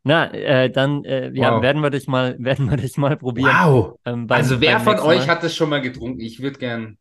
Na, 0.04 0.34
äh, 0.34 0.70
dann 0.72 1.04
äh, 1.06 1.30
ja, 1.34 1.56
Wow. 1.56 1.62
werden 1.62 1.82
wir 1.84 1.90
das 1.92 2.08
mal, 2.08 2.36
werden 2.40 2.70
wir 2.70 2.78
das 2.78 2.98
mal 2.98 3.16
probieren. 3.18 3.52
Wow. 3.54 4.00
Ähm, 4.06 4.28
beim- 4.28 4.38
Also 4.38 4.60
wer 4.60 4.80
von 4.80 5.00
euch 5.00 5.20
Mal. 5.20 5.28
hat 5.28 5.44
das 5.44 5.56
schon 5.56 5.70
mal 5.70 5.82
getrunken? 5.82 6.20
Ich 6.22 6.42
würde 6.42 6.58
gern. 6.60 6.98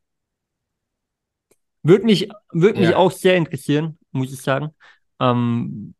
Würde 1.83 2.05
mich, 2.05 2.29
mich 2.53 2.75
Ja. 2.75 2.95
auch 2.95 3.11
sehr 3.11 3.35
interessieren, 3.37 3.97
muss 4.11 4.31
ich 4.33 4.41
sagen. 4.41 4.73
Ähm, 5.19 5.95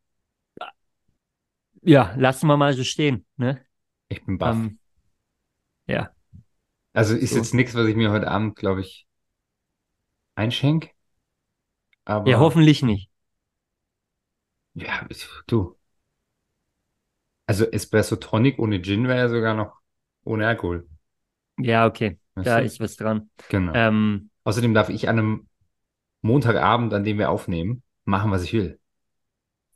ja, 1.82 2.14
lassen 2.18 2.48
wir 2.48 2.58
mal 2.58 2.74
so 2.74 2.84
stehen. 2.84 3.26
Ne? 3.38 3.66
Ich 4.10 4.24
bin 4.26 4.38
baff. 4.38 4.58
Ähm, 4.58 4.80
ja, 5.88 6.14
also 6.94 7.16
ist 7.16 7.32
so. 7.32 7.38
jetzt 7.38 7.54
nichts, 7.54 7.76
was 7.76 7.88
ich 7.88 7.96
mir 7.96 8.12
heute 8.12 8.30
Abend, 8.30 8.56
glaube 8.56 8.82
ich, 8.82 9.08
einschenk. 10.36 10.92
Aber 12.06 12.30
ja, 12.32 12.40
hoffentlich 12.40 12.82
nicht. 12.84 13.10
Ja, 14.74 15.08
du. 15.48 15.78
Also 17.46 17.66
Espresso 17.66 18.16
Tonic 18.16 18.58
ohne 18.60 18.82
Gin 18.82 19.08
wäre 19.08 19.20
ja 19.20 19.30
sogar 19.30 19.54
noch 19.54 19.80
ohne 20.24 20.48
Alkohol. 20.48 20.88
Ja, 21.58 21.86
okay, 21.86 22.18
Weißt 22.36 22.48
da 22.48 22.60
du? 22.60 22.66
ist 22.66 22.80
was 22.80 22.96
dran. 22.96 23.30
Genau. 23.50 23.74
Ähm, 23.76 24.30
Außerdem 24.44 24.74
darf 24.74 24.90
ich 24.90 25.10
an 25.10 25.20
einem 25.20 25.50
Montagabend, 26.22 26.94
an 26.94 27.04
dem 27.04 27.18
wir 27.18 27.30
aufnehmen, 27.30 27.84
machen, 28.06 28.32
was 28.32 28.44
ich 28.44 28.54
will. 28.54 28.80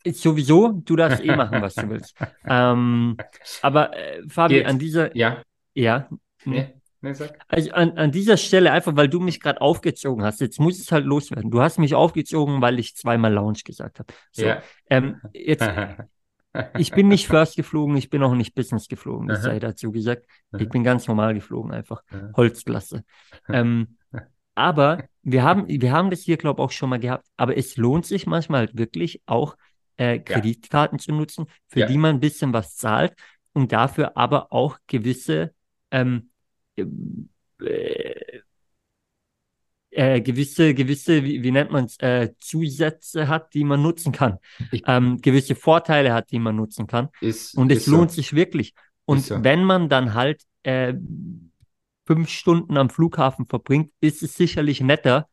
ist 0.04 0.22
sowieso, 0.22 0.72
du 0.86 0.96
darfst 0.96 1.24
eh 1.24 1.36
machen, 1.36 1.62
was 1.62 1.76
du 1.76 1.90
willst. 1.90 2.16
Ähm, 2.46 3.18
aber 3.62 3.96
äh, 3.98 4.22
Fabi, 4.30 4.56
Geht. 4.56 4.68
an 4.68 4.80
dieser, 4.80 5.16
Ja? 5.16 5.42
ja, 5.74 6.10
Nee? 6.46 6.76
Sag. 7.14 7.38
Also 7.50 7.72
an, 7.72 7.98
an 8.00 8.12
dieser 8.12 8.36
Stelle, 8.36 8.72
einfach 8.72 8.96
weil 8.96 9.08
du 9.08 9.20
mich 9.20 9.40
gerade 9.40 9.62
aufgezogen 9.62 10.24
hast, 10.24 10.42
jetzt 10.42 10.60
muss 10.60 10.80
es 10.80 10.92
halt 10.92 11.06
loswerden. 11.06 11.52
Du 11.52 11.62
hast 11.62 11.78
mich 11.78 11.94
aufgezogen, 11.94 12.62
weil 12.62 12.80
ich 12.80 12.96
zweimal 12.96 13.32
Lounge 13.32 13.60
gesagt 13.64 14.00
habe. 14.00 14.12
So, 14.32 14.46
Ja. 14.48 14.64
ähm, 14.90 15.22
jetzt, 15.32 15.70
ich 16.78 16.92
bin 16.92 17.08
nicht 17.08 17.28
First 17.28 17.58
geflogen, 17.58 17.96
ich 17.96 18.10
bin 18.10 18.24
auch 18.24 18.34
nicht 18.34 18.56
Business 18.56 18.88
geflogen, 18.88 19.28
das 19.28 19.44
sei 19.44 19.60
dazu 19.60 19.92
gesagt. 19.92 20.26
Ich 20.58 20.70
bin 20.70 20.84
ganz 20.84 21.08
normal 21.08 21.34
geflogen, 21.34 21.72
einfach. 21.74 22.02
Holzklasse. 22.36 23.04
Ähm, 23.50 23.98
aber 24.56 25.04
wir 25.26 25.44
haben, 25.44 25.68
wir 25.68 25.92
haben 25.92 26.10
das 26.12 26.22
hier, 26.22 26.38
glaube 26.38 26.62
ich, 26.62 26.66
auch 26.66 26.72
schon 26.72 26.90
mal 26.90 27.00
gehabt. 27.00 27.28
Aber 27.36 27.58
es 27.58 27.76
lohnt 27.78 28.06
sich 28.06 28.26
manchmal 28.28 28.70
wirklich 28.74 29.22
auch 29.26 29.58
äh, 29.98 30.20
Kreditkarten 30.20 31.00
zu 31.00 31.12
nutzen, 31.12 31.48
für 31.68 31.82
Ja. 31.82 31.86
die 31.88 31.98
man 31.98 32.16
ein 32.16 32.20
bisschen 32.20 32.54
was 32.54 32.76
zahlt 32.78 33.14
und 33.54 33.72
dafür 33.72 34.16
aber 34.16 34.54
auch 34.54 34.78
gewisse 34.88 35.54
ähm, 35.92 36.30
äh, 36.78 36.86
äh, 39.92 40.22
gewisse, 40.22 40.74
gewisse, 40.74 41.24
wie, 41.24 41.42
wie 41.42 41.52
nennt 41.52 41.72
man 41.72 41.86
es, 41.86 41.98
äh, 42.00 42.32
Zusätze 42.40 43.28
hat, 43.28 43.54
die 43.54 43.64
man 43.64 43.82
nutzen 43.82 44.12
kann. 44.12 44.40
Ich- 44.72 44.84
Ähm, 44.88 45.22
gewisse 45.22 45.56
Vorteile 45.56 46.14
hat, 46.14 46.32
die 46.32 46.40
man 46.40 46.56
nutzen 46.56 46.86
kann. 46.88 47.10
Ist, 47.22 47.58
Und 47.58 47.72
es 47.72 47.88
lohnt 47.88 48.12
so. 48.12 48.16
sich 48.16 48.34
wirklich. 48.34 48.74
Und 49.06 49.24
so. 49.24 49.44
wenn 49.44 49.64
man 49.64 49.88
dann 49.90 50.14
halt 50.14 50.44
äh, 50.64 50.94
fünf 52.06 52.30
Stunden 52.30 52.78
am 52.78 52.90
Flughafen 52.90 53.46
verbringt, 53.48 53.92
ist 54.02 54.22
es 54.24 54.36
sicherlich 54.36 54.82
netter, 54.82 55.28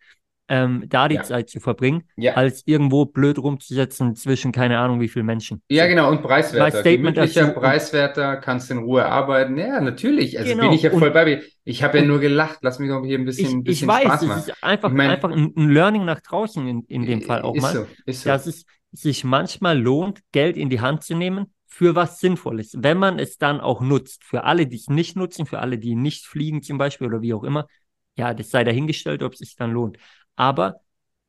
ähm, 0.48 0.84
da 0.88 1.08
die 1.08 1.14
Ja. 1.14 1.22
Zeit 1.22 1.48
zu 1.48 1.60
verbringen, 1.60 2.02
Ja. 2.16 2.34
als 2.34 2.62
irgendwo 2.66 3.06
blöd 3.06 3.38
rumzusetzen 3.38 4.16
zwischen 4.16 4.52
keine 4.52 4.78
Ahnung 4.78 5.00
wie 5.00 5.08
viel 5.08 5.22
Menschen. 5.22 5.62
Ja, 5.68 5.86
genau, 5.86 6.10
und 6.10 6.20
preiswerter. 6.22 6.80
Statement 6.80 7.14
Gemütlicher, 7.14 7.48
preiswerter, 7.52 8.36
kannst 8.36 8.70
in 8.70 8.78
Ruhe 8.78 9.06
arbeiten. 9.06 9.56
Ja, 9.56 9.80
natürlich. 9.80 10.38
Also 10.38 10.50
Genau. 10.52 10.64
bin 10.64 10.72
ich 10.72 10.82
ja 10.82 10.90
Und- 10.92 10.98
voll 10.98 11.10
bei 11.10 11.24
dir. 11.24 11.42
Ich 11.64 11.82
habe 11.82 11.98
ja 11.98 12.02
und- 12.02 12.08
nur 12.08 12.18
gelacht. 12.20 12.58
Lass 12.62 12.78
mich 12.80 12.90
doch 12.90 13.04
hier 13.04 13.18
ein 13.18 13.24
bisschen, 13.24 13.46
Ich, 13.46 13.54
ich 13.54 13.64
bisschen 13.64 13.88
weiß, 13.88 14.02
Spaß 14.04 14.22
es 14.22 14.28
machen. 14.28 14.40
ist 14.40 14.64
einfach, 14.64 14.90
Ich 14.90 14.96
mein- 14.96 15.10
einfach 15.10 15.30
ein, 15.30 15.52
ein 15.56 15.70
Learning 15.70 16.04
nach 16.04 16.20
draußen 16.20 16.66
in, 16.66 16.82
in 16.88 17.06
dem 17.06 17.22
Fall 17.22 17.42
auch 17.42 17.54
ist 17.54 17.62
mal, 17.62 17.72
so, 17.74 17.86
ist 18.04 18.22
so. 18.22 18.28
dass 18.28 18.46
es 18.46 18.64
sich 18.90 19.24
manchmal 19.24 19.78
lohnt, 19.78 20.20
Geld 20.32 20.56
in 20.58 20.68
die 20.68 20.80
Hand 20.80 21.02
zu 21.02 21.14
nehmen 21.16 21.46
für 21.72 21.94
was 21.94 22.20
Sinnvolles, 22.20 22.76
wenn 22.78 22.98
man 22.98 23.18
es 23.18 23.38
dann 23.38 23.58
auch 23.58 23.80
nutzt. 23.80 24.24
Für 24.24 24.44
alle, 24.44 24.66
die 24.66 24.76
es 24.76 24.88
nicht 24.88 25.16
nutzen, 25.16 25.46
für 25.46 25.60
alle, 25.60 25.78
die 25.78 25.94
nicht 25.94 26.26
fliegen 26.26 26.62
zum 26.62 26.76
Beispiel 26.76 27.06
oder 27.06 27.22
wie 27.22 27.32
auch 27.32 27.44
immer, 27.44 27.66
ja, 28.14 28.34
das 28.34 28.50
sei 28.50 28.62
dahingestellt, 28.62 29.22
ob 29.22 29.32
es 29.32 29.38
sich 29.38 29.56
dann 29.56 29.72
lohnt. 29.72 29.96
Aber 30.36 30.80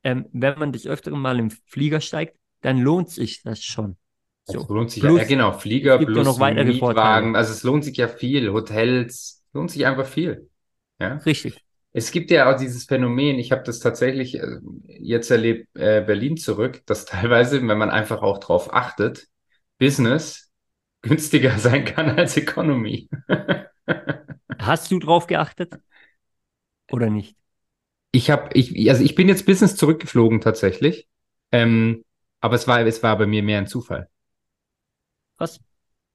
ähm, 0.04 0.26
wenn 0.34 0.60
man 0.60 0.74
des 0.74 0.86
Öfteren 0.86 1.22
mal 1.22 1.40
im 1.40 1.50
Flieger 1.50 2.02
steigt, 2.02 2.36
dann 2.60 2.80
lohnt 2.80 3.10
sich 3.10 3.42
das 3.42 3.64
schon. 3.64 3.96
So. 4.44 4.60
So. 4.60 4.74
lohnt 4.74 4.92
sich 4.92 5.02
Plus, 5.02 5.22
ja, 5.22 5.24
genau, 5.24 5.54
Flieger 5.54 5.98
es 5.98 6.06
plus 6.06 6.26
noch 6.26 6.38
Mietwagen. 6.38 6.78
Vorteile. 6.78 7.38
Also 7.38 7.54
es 7.54 7.64
lohnt 7.64 7.86
sich 7.86 7.96
ja 7.96 8.10
viel. 8.10 8.52
Hotels, 8.52 9.46
lohnt 9.54 9.72
sich 9.72 9.86
einfach 9.86 10.06
viel. 10.06 10.50
Ja. 11.00 11.16
Richtig. 11.26 11.58
Es 11.94 12.12
gibt 12.12 12.32
ja 12.32 12.54
auch 12.54 12.58
dieses 12.58 12.84
Phänomen, 12.84 13.40
ich 13.40 13.54
habe 13.54 13.64
das 13.64 13.80
tatsächlich 13.80 14.36
äh, 14.36 14.58
jetzt 14.88 15.32
erlebt, 15.32 15.70
äh, 15.76 16.02
Berlin 16.02 16.36
zurück, 16.36 16.82
dass 16.86 17.06
teilweise, 17.06 17.66
wenn 17.66 17.78
man 17.78 17.92
einfach 17.92 18.22
auch 18.22 18.40
drauf 18.40 18.74
achtet, 18.74 19.30
Business 19.78 20.52
günstiger 21.02 21.58
sein 21.60 21.86
kann 21.86 22.18
als 22.18 22.38
Economy. 22.38 23.10
Hast 24.60 24.92
du 24.92 25.00
drauf 25.00 25.28
geachtet? 25.28 25.80
Oder 26.92 27.10
nicht? 27.10 27.36
Ich 28.12 28.30
habe, 28.30 28.50
ich, 28.54 28.90
also 28.90 29.04
ich 29.04 29.16
bin 29.16 29.28
jetzt 29.28 29.46
Business 29.46 29.76
zurückgeflogen 29.76 30.40
tatsächlich, 30.40 31.08
ähm, 31.52 32.06
aber 32.42 32.56
es 32.56 32.68
war, 32.68 32.86
es 32.86 33.02
war 33.02 33.18
bei 33.18 33.26
mir 33.26 33.42
mehr 33.42 33.58
ein 33.58 33.68
Zufall. 33.68 34.08
Was? 35.38 35.60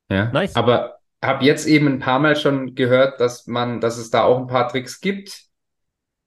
Ja. 0.08 0.30
Nice. 0.32 0.54
Aber 0.54 0.98
habe 1.22 1.44
jetzt 1.44 1.66
eben 1.66 1.88
ein 1.88 1.98
paar 1.98 2.20
Mal 2.20 2.36
schon 2.36 2.74
gehört, 2.74 3.20
dass 3.20 3.46
man, 3.46 3.80
dass 3.80 3.98
es 3.98 4.10
da 4.10 4.22
auch 4.22 4.38
ein 4.38 4.46
paar 4.46 4.68
Tricks 4.68 5.00
gibt, 5.00 5.46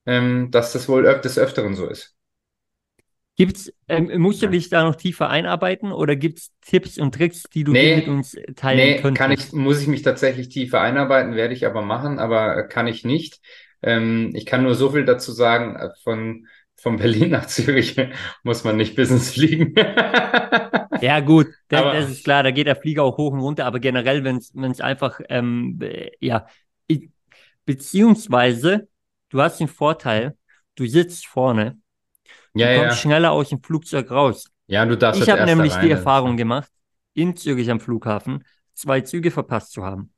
ähm, 0.05 0.51
dass 0.51 0.73
das 0.73 0.89
wohl 0.89 1.05
öf 1.05 1.21
des 1.21 1.37
Öfteren 1.37 1.75
so 1.75 1.87
ist. 1.87 2.15
Gibt's, 3.41 3.71
ähm, 3.87 4.21
musst 4.21 4.41
du 4.41 4.47
dich 4.47 4.69
da 4.69 4.83
noch 4.83 4.95
tiefer 4.95 5.29
einarbeiten 5.29 5.91
oder 5.91 6.15
gibt 6.15 6.37
es 6.39 6.51
Tipps 6.61 6.99
und 6.99 7.15
Tricks, 7.15 7.43
die 7.43 7.63
du 7.63 7.71
Nee. 7.71 7.95
mit 7.97 8.07
uns 8.07 8.35
teilen 8.55 8.77
Nee, 8.77 8.95
könntest? 9.01 9.17
kann 9.17 9.31
ich, 9.31 9.51
muss 9.53 9.81
ich 9.81 9.87
mich 9.87 10.03
tatsächlich 10.03 10.49
tiefer 10.49 10.79
einarbeiten, 10.81 11.35
werde 11.35 11.53
ich 11.53 11.65
aber 11.65 11.81
machen, 11.81 12.19
aber 12.19 12.63
kann 12.67 12.87
ich 12.87 13.03
nicht. 13.03 13.39
Ähm, 13.81 14.31
ich 14.35 14.45
kann 14.45 14.63
nur 14.63 14.75
so 14.75 14.91
viel 14.91 15.05
dazu 15.05 15.31
sagen, 15.31 15.75
äh, 15.75 15.89
von, 16.03 16.45
von 16.75 16.97
Berlin 16.97 17.31
nach 17.31 17.47
Zürich 17.47 17.95
muss 18.43 18.63
man 18.63 18.77
nicht 18.77 18.95
Business 18.95 19.31
fliegen. 19.33 19.73
Ja, 21.01 21.19
gut, 21.19 21.47
das, 21.69 21.81
Aber- 21.81 21.93
das 21.93 22.11
ist 22.11 22.23
klar, 22.23 22.43
da 22.43 22.51
geht 22.51 22.67
der 22.67 22.75
Flieger 22.75 23.01
auch 23.03 23.17
hoch 23.17 23.31
und 23.33 23.39
runter, 23.39 23.65
aber 23.65 23.79
generell, 23.79 24.23
wenn 24.23 24.37
es 24.37 24.81
einfach, 24.81 25.19
ähm, 25.29 25.79
äh, 25.81 26.11
ja, 26.19 26.45
beziehungsweise, 27.65 28.87
du 29.29 29.41
hast 29.41 29.59
den 29.59 29.67
Vorteil, 29.67 30.37
du 30.75 30.85
sitzt 30.85 31.25
vorne, 31.25 31.79
Ja, 32.53 32.67
du 32.67 32.73
ja. 32.73 32.83
kommst 32.83 32.99
schneller 32.99 33.31
aus 33.31 33.49
dem 33.49 33.61
Flugzeug 33.63 34.11
raus. 34.11 34.49
Ja, 34.67 34.85
du 34.85 34.97
darfst 34.97 35.21
Ich 35.21 35.31
als 35.31 35.39
habe 35.39 35.49
nämlich 35.49 35.73
rein, 35.73 35.85
die 35.85 35.91
ist 35.91 35.97
Erfahrung 35.97 36.37
gemacht, 36.37 36.71
in 37.13 37.35
Zürich 37.35 37.69
am 37.69 37.79
Flughafen 37.79 38.43
zwei 38.73 39.01
Züge 39.01 39.31
verpasst 39.31 39.71
zu 39.71 39.83
haben. 39.83 40.13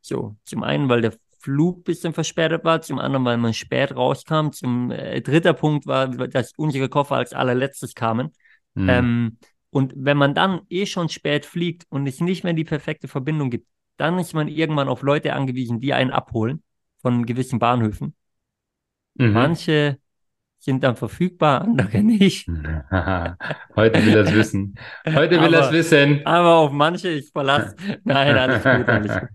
So, 0.00 0.36
zum 0.44 0.62
einen, 0.62 0.88
weil 0.88 1.02
der 1.02 1.14
Flug 1.40 1.78
ein 1.78 1.82
bisschen 1.84 2.12
verspätet 2.12 2.64
war, 2.64 2.82
zum 2.82 2.98
anderen, 2.98 3.24
weil 3.24 3.36
man 3.36 3.54
spät 3.54 3.94
rauskam. 3.94 4.50
Zum 4.50 4.90
äh, 4.90 5.20
dritter 5.20 5.52
Punkt 5.52 5.86
war, 5.86 6.08
dass 6.08 6.52
unsere 6.56 6.88
Koffer 6.88 7.16
als 7.16 7.32
allerletztes 7.32 7.94
kamen. 7.94 8.32
Hm. 8.74 8.88
Ähm, 8.88 9.38
und 9.70 9.92
wenn 9.96 10.16
man 10.16 10.34
dann 10.34 10.62
eh 10.68 10.86
schon 10.86 11.08
spät 11.08 11.46
fliegt 11.46 11.84
und 11.90 12.06
es 12.06 12.20
nicht 12.20 12.42
mehr 12.42 12.54
die 12.54 12.64
perfekte 12.64 13.06
Verbindung 13.06 13.50
gibt, 13.50 13.68
dann 13.96 14.18
ist 14.18 14.34
man 14.34 14.48
irgendwann 14.48 14.88
auf 14.88 15.02
Leute 15.02 15.32
angewiesen, 15.32 15.80
die 15.80 15.92
einen 15.92 16.10
abholen 16.10 16.62
von 17.00 17.26
gewissen 17.26 17.58
Bahnhöfen. 17.58 18.14
Mhm. 19.14 19.32
Manche 19.32 19.98
sind 20.58 20.82
dann 20.82 20.96
verfügbar, 20.96 21.62
andere 21.62 22.02
nicht. 22.02 22.48
Heute 23.76 24.04
will 24.04 24.16
er 24.16 24.24
es 24.24 24.34
wissen. 24.34 24.74
Heute 25.06 25.40
will 25.40 25.54
er 25.54 25.66
es 25.66 25.72
wissen. 25.72 26.26
Aber 26.26 26.56
auf 26.56 26.72
manche 26.72 27.08
ich 27.08 27.30
verlasse. 27.30 27.76
Nein, 28.04 28.36
alles 28.36 28.62
gut, 28.62 28.88
alles 28.88 29.20
gut. 29.20 29.28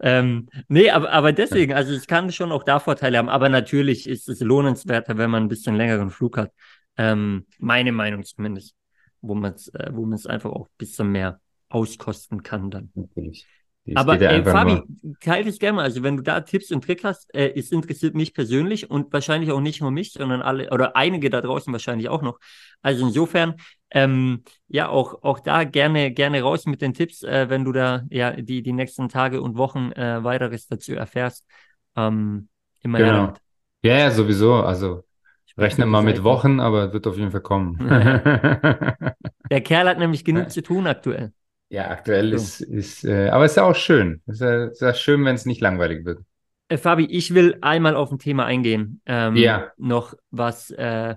Ähm, 0.00 0.48
nee, 0.68 0.90
aber, 0.90 1.10
aber 1.10 1.32
deswegen, 1.32 1.74
also 1.74 1.92
es 1.92 2.06
kann 2.06 2.32
schon 2.32 2.52
auch 2.52 2.62
da 2.62 2.78
Vorteile 2.78 3.18
haben, 3.18 3.28
aber 3.28 3.48
natürlich 3.48 4.08
ist 4.08 4.28
es 4.28 4.40
lohnenswerter, 4.40 5.18
wenn 5.18 5.30
man 5.30 5.44
ein 5.44 5.48
bisschen 5.48 5.76
längeren 5.76 6.10
Flug 6.10 6.36
hat. 6.36 6.52
Ähm, 6.96 7.46
meine 7.58 7.92
Meinung 7.92 8.24
zumindest, 8.24 8.74
wo 9.20 9.34
man 9.34 9.54
es 9.54 9.68
äh, 9.68 9.90
wo 9.92 10.04
man 10.04 10.14
es 10.14 10.26
einfach 10.26 10.50
auch 10.50 10.66
ein 10.66 10.76
bisschen 10.78 11.10
mehr 11.10 11.40
auskosten 11.68 12.42
kann 12.42 12.70
dann. 12.70 12.90
Natürlich. 12.94 13.46
Es 13.86 13.96
Aber 13.96 14.20
ey, 14.20 14.28
einfach 14.28 14.52
Fabi, 14.52 14.82
nur- 15.02 15.16
teile 15.20 15.44
dich 15.44 15.58
gerne 15.58 15.76
mal. 15.76 15.82
Also 15.84 16.02
wenn 16.02 16.16
du 16.16 16.22
da 16.22 16.40
Tipps 16.42 16.70
und 16.70 16.84
Tricks 16.84 17.02
hast, 17.02 17.34
äh, 17.34 17.52
es 17.56 17.72
interessiert 17.72 18.14
mich 18.14 18.34
persönlich 18.34 18.90
und 18.90 19.12
wahrscheinlich 19.12 19.50
auch 19.52 19.60
nicht 19.60 19.80
nur 19.80 19.90
mich, 19.90 20.12
sondern 20.12 20.42
alle 20.42 20.70
oder 20.70 20.96
einige 20.96 21.30
da 21.30 21.40
draußen 21.40 21.72
wahrscheinlich 21.72 22.08
auch 22.08 22.22
noch. 22.22 22.38
Also 22.82 23.06
insofern, 23.06 23.54
ähm, 23.90 24.44
ja, 24.68 24.88
auch, 24.88 25.22
auch 25.22 25.40
da 25.40 25.64
gerne, 25.64 26.12
gerne 26.12 26.42
raus 26.42 26.66
mit 26.66 26.82
den 26.82 26.94
Tipps, 26.94 27.22
äh, 27.22 27.48
wenn 27.48 27.64
du 27.64 27.72
da 27.72 28.02
ja 28.10 28.32
die, 28.32 28.62
die 28.62 28.72
nächsten 28.72 29.08
Tage 29.08 29.40
und 29.42 29.56
Wochen 29.56 29.92
äh, 29.92 30.22
weiteres 30.22 30.68
dazu 30.68 30.94
erfährst. 30.94 31.46
Ähm, 31.96 32.48
immer 32.82 32.98
Genau. 32.98 33.32
Ja, 33.82 33.96
ja, 33.98 34.10
sowieso. 34.10 34.54
Also 34.56 35.04
rechne 35.56 35.86
mal 35.86 36.02
mit. 36.02 36.22
Wochen, 36.22 36.60
aber 36.60 36.92
wird 36.92 37.06
auf 37.06 37.16
jeden 37.16 37.30
Fall 37.30 37.40
kommen. 37.40 37.78
Der 39.50 39.60
Kerl 39.62 39.88
hat 39.88 39.98
nämlich 39.98 40.24
genug 40.24 40.44
Ja. 40.44 40.48
zu 40.48 40.62
tun 40.62 40.86
aktuell. 40.86 41.32
Ja, 41.70 41.88
aktuell 41.90 42.32
So. 42.32 42.36
ist, 42.36 42.60
ist 42.60 43.04
äh, 43.04 43.28
aber 43.28 43.44
es 43.44 43.52
ist 43.52 43.56
ja 43.56 43.64
auch 43.64 43.76
schön. 43.76 44.22
Es 44.26 44.36
ist 44.36 44.40
ja, 44.42 44.64
ist 44.66 44.80
ja 44.82 44.94
schön, 44.94 45.24
wenn 45.24 45.36
es 45.36 45.46
nicht 45.46 45.60
langweilig 45.60 46.04
wird. 46.04 46.20
Äh, 46.68 46.78
Fabi, 46.78 47.04
ich 47.06 47.34
will 47.34 47.58
einmal 47.62 47.96
auf 47.96 48.10
ein 48.12 48.18
Thema 48.18 48.44
eingehen. 48.46 49.02
Ähm, 49.06 49.36
Ja. 49.36 49.72
Noch 49.76 50.14
was, 50.30 50.70
äh, 50.70 51.16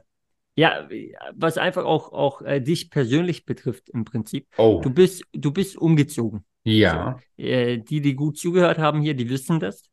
ja, 0.55 0.89
was 1.33 1.57
einfach 1.57 1.85
auch, 1.85 2.13
auch 2.13 2.41
äh, 2.43 2.61
dich 2.61 2.89
persönlich 2.91 3.45
betrifft 3.45 3.89
im 3.89 4.05
Prinzip. 4.05 4.47
Oh, 4.57 4.81
Du 4.81 4.91
bist, 4.91 5.23
du 5.33 5.51
bist 5.51 5.77
umgezogen. 5.77 6.45
ja. 6.65 7.23
Äh, 7.37 7.79
die, 7.79 8.01
die 8.01 8.15
gut 8.15 8.37
zugehört 8.37 8.77
haben 8.79 9.01
hier, 9.01 9.15
die 9.15 9.29
wissen 9.29 9.59
das. 9.59 9.83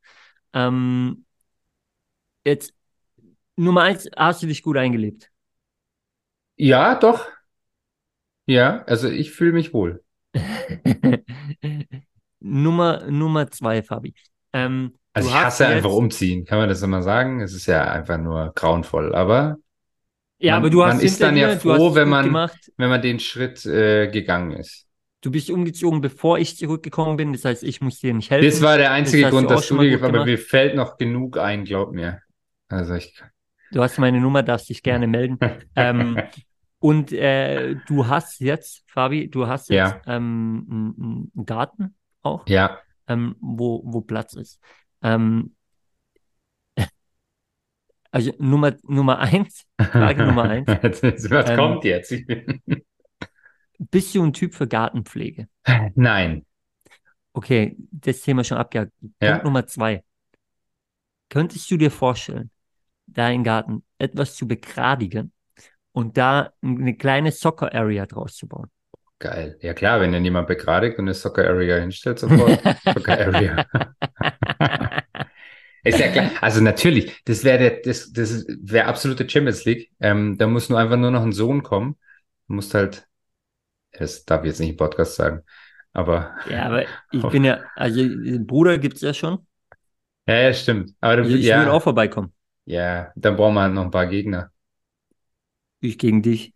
Ähm, 0.54 1.26
jetzt, 2.44 2.74
Nummer 3.56 3.82
eins, 3.82 4.08
hast 4.16 4.42
du 4.42 4.48
dich 4.48 4.62
gut 4.62 4.76
eingelebt? 4.76 5.30
Ja, 6.56 6.94
doch. 6.94 7.26
Ja, 8.46 8.82
also 8.84 9.08
ich 9.08 9.30
fühle 9.32 9.52
mich 9.52 9.72
wohl. 9.72 10.04
Nummer, 12.40 13.04
Nummer 13.10 13.50
zwei, 13.50 13.82
Fabi. 13.82 14.14
Ähm, 14.52 14.94
Also 15.12 15.28
ich 15.28 15.34
hasse 15.34 15.64
jetzt- 15.64 15.72
einfach 15.74 15.92
umziehen, 15.92 16.44
kann 16.44 16.58
man 16.58 16.68
das 16.68 16.82
immer 16.82 17.02
sagen? 17.02 17.40
Es 17.40 17.52
ist 17.54 17.66
ja 17.66 17.84
einfach 17.90 18.18
nur 18.18 18.52
grauenvoll. 18.54 19.14
Aber 19.14 19.56
Ja, 20.38 20.52
man- 20.54 20.62
aber 20.62 20.70
du 20.70 20.84
hast 20.84 20.96
man 20.96 21.04
ist 21.04 21.20
dann 21.20 21.36
ja 21.36 21.56
froh, 21.58 21.94
wenn 21.94 22.08
man- 22.08 22.24
gemacht. 22.26 22.70
wenn 22.76 22.88
man 22.88 23.02
den 23.02 23.18
Schritt 23.20 23.64
äh, 23.66 24.08
gegangen 24.10 24.52
ist. 24.52 24.86
Du 25.22 25.30
bist 25.30 25.50
umgezogen, 25.50 26.00
bevor 26.00 26.38
ich 26.38 26.56
zurückgekommen 26.56 27.18
bin. 27.18 27.34
Das 27.34 27.44
heißt, 27.44 27.62
ich 27.62 27.82
muss 27.82 27.98
dir 28.00 28.14
nicht 28.14 28.30
helfen. 28.30 28.48
Das 28.48 28.62
war 28.62 28.78
der 28.78 28.90
einzige 28.90 29.24
du 29.24 29.30
Grund, 29.30 29.50
dass 29.50 29.68
du 29.68 29.76
dir, 29.78 30.02
aber 30.02 30.24
mir 30.24 30.38
fällt 30.38 30.74
noch 30.74 30.96
genug 30.96 31.36
ein, 31.36 31.64
glaub 31.64 31.92
mir. 31.92 32.22
Also 32.68 32.94
ich. 32.94 33.22
Du 33.72 33.82
hast 33.82 33.98
meine 33.98 34.18
Nummer, 34.18 34.42
darfst 34.42 34.70
dich 34.70 34.82
gerne 34.82 35.06
melden. 35.06 35.38
ähm, 35.76 36.18
und 36.80 37.12
äh, 37.12 37.76
du 37.86 38.08
hast 38.08 38.40
jetzt, 38.40 38.82
Fabi, 38.90 39.28
du 39.30 39.46
hast 39.46 39.68
jetzt 39.68 39.76
Ja. 39.76 40.02
ähm, 40.06 41.30
einen, 41.36 41.46
Garten 41.46 41.94
auch, 42.22 42.46
Ja, 42.48 42.78
ähm, 43.06 43.36
wo, 43.40 43.82
wo 43.84 44.00
Platz 44.00 44.34
ist. 44.34 44.60
Ähm, 45.02 45.54
also 48.10 48.32
Nummer, 48.38 48.74
Nummer 48.82 49.18
eins, 49.18 49.66
Frage 49.78 50.24
Nummer 50.26 50.44
eins. 50.44 50.66
Was 51.30 51.50
Ähm, 51.50 51.56
kommt 51.56 51.84
jetzt? 51.84 52.12
Bist 53.90 54.14
du 54.14 54.22
ein 54.22 54.32
Typ 54.32 54.54
für 54.54 54.66
Gartenpflege? 54.66 55.48
Nein. 55.94 56.44
Okay, 57.32 57.76
das 57.90 58.20
Thema 58.22 58.42
schon 58.44 58.58
abgehakt. 58.58 58.92
Ja. 59.22 59.30
Punkt 59.32 59.44
Nummer 59.44 59.66
zwei. 59.66 60.02
Könntest 61.28 61.70
du 61.70 61.76
dir 61.76 61.90
vorstellen, 61.90 62.50
deinen 63.06 63.44
Garten 63.44 63.84
etwas 63.98 64.34
zu 64.34 64.48
begradigen 64.48 65.32
und 65.92 66.16
da 66.18 66.52
eine 66.62 66.96
kleine 66.96 67.32
Soccer 67.32 67.74
Area 67.74 68.06
draus 68.06 68.36
zu 68.36 68.48
bauen? 68.48 68.70
Geil. 69.18 69.58
Ja 69.60 69.74
klar, 69.74 70.00
wenn 70.00 70.12
dann 70.12 70.24
jemand 70.24 70.48
begradigt 70.48 70.98
und 70.98 71.04
eine 71.04 71.14
Soccer 71.14 71.46
Area 71.46 71.76
hinstellt, 71.76 72.18
sofort. 72.18 72.62
Soccer 72.94 73.18
Area. 73.18 73.62
Ist 75.82 75.98
ja 75.98 76.08
klar. 76.08 76.30
Also 76.42 76.60
natürlich, 76.60 77.22
das 77.24 77.42
wäre 77.44 77.58
der, 77.58 77.70
das, 77.82 78.12
das 78.12 78.44
wäre 78.48 78.86
absolute 78.86 79.28
Champions 79.28 79.64
League. 79.64 79.90
Ähm, 80.00 80.36
da 80.36 80.46
muss 80.46 80.68
nur 80.68 80.78
einfach 80.78 80.96
nur 80.98 81.10
noch 81.10 81.22
ein 81.22 81.32
Sohn 81.32 81.62
kommen. 81.62 81.96
Du 82.48 82.54
musst 82.54 82.74
halt, 82.74 83.06
das 83.92 84.24
darf 84.26 84.42
ich 84.44 84.48
jetzt 84.48 84.60
nicht 84.60 84.70
im 84.70 84.76
Podcast 84.78 85.16
sagen, 85.16 85.42
aber 85.92 86.36
Ja, 86.44 86.64
aber 86.66 86.86
ich 87.10 87.28
bin 87.28 87.44
ja, 87.44 87.60
also 87.76 88.00
Bruder 88.46 88.78
gibt's 88.78 89.00
ja 89.02 89.14
schon. 89.14 89.46
ja, 90.26 90.34
ja, 90.34 90.54
stimmt. 90.54 90.94
Aber 91.00 91.16
du, 91.16 91.22
Also 91.22 91.36
ich 91.36 91.52
ja, 91.52 91.54
will 91.54 91.68
auch 91.68 91.82
vorbeikommen. 91.82 92.32
ja, 92.64 93.12
dann 93.16 93.36
brauchen 93.36 93.54
wir 93.54 93.62
halt 93.62 93.74
noch 93.74 93.84
ein 93.84 93.90
paar 93.90 94.06
Gegner. 94.06 94.52
Ich 95.80 95.98
gegen 95.98 96.22
dich. 96.22 96.54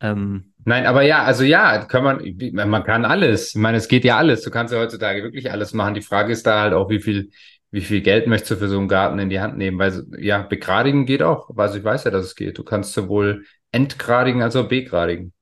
Ähm, 0.00 0.52
Nein, 0.64 0.86
aber 0.86 1.02
ja, 1.02 1.24
also 1.24 1.44
ja, 1.44 1.84
kann 1.84 2.04
man, 2.04 2.36
man 2.52 2.84
kann 2.84 3.04
alles. 3.04 3.50
Ich 3.50 3.60
meine, 3.60 3.78
es 3.78 3.88
geht 3.88 4.04
ja 4.04 4.18
alles. 4.18 4.42
Du 4.42 4.50
kannst 4.50 4.72
ja 4.72 4.80
heutzutage 4.80 5.22
wirklich 5.22 5.50
alles 5.50 5.72
machen. 5.72 5.94
Die 5.94 6.02
Frage 6.02 6.32
ist 6.32 6.46
da 6.46 6.60
halt 6.60 6.74
auch, 6.74 6.90
wie 6.90 7.00
viel, 7.00 7.30
wie 7.70 7.80
viel 7.80 8.02
Geld 8.02 8.26
möchtest 8.26 8.52
du 8.52 8.56
für 8.56 8.68
so 8.68 8.78
einen 8.78 8.88
Garten 8.88 9.18
in 9.18 9.30
die 9.30 9.40
Hand 9.40 9.56
nehmen? 9.56 9.78
Weil, 9.78 10.04
ja, 10.18 10.42
begradigen 10.42 11.06
geht 11.06 11.22
auch. 11.22 11.50
Also 11.56 11.78
ich 11.78 11.84
weiß 11.84 12.04
ja, 12.04 12.10
dass 12.10 12.26
es 12.26 12.34
geht. 12.34 12.58
Du 12.58 12.64
kannst 12.64 12.92
sowohl 12.92 13.44
entgradigen 13.72 14.42
als 14.42 14.56
auch 14.56 14.68
begradigen. 14.68 15.32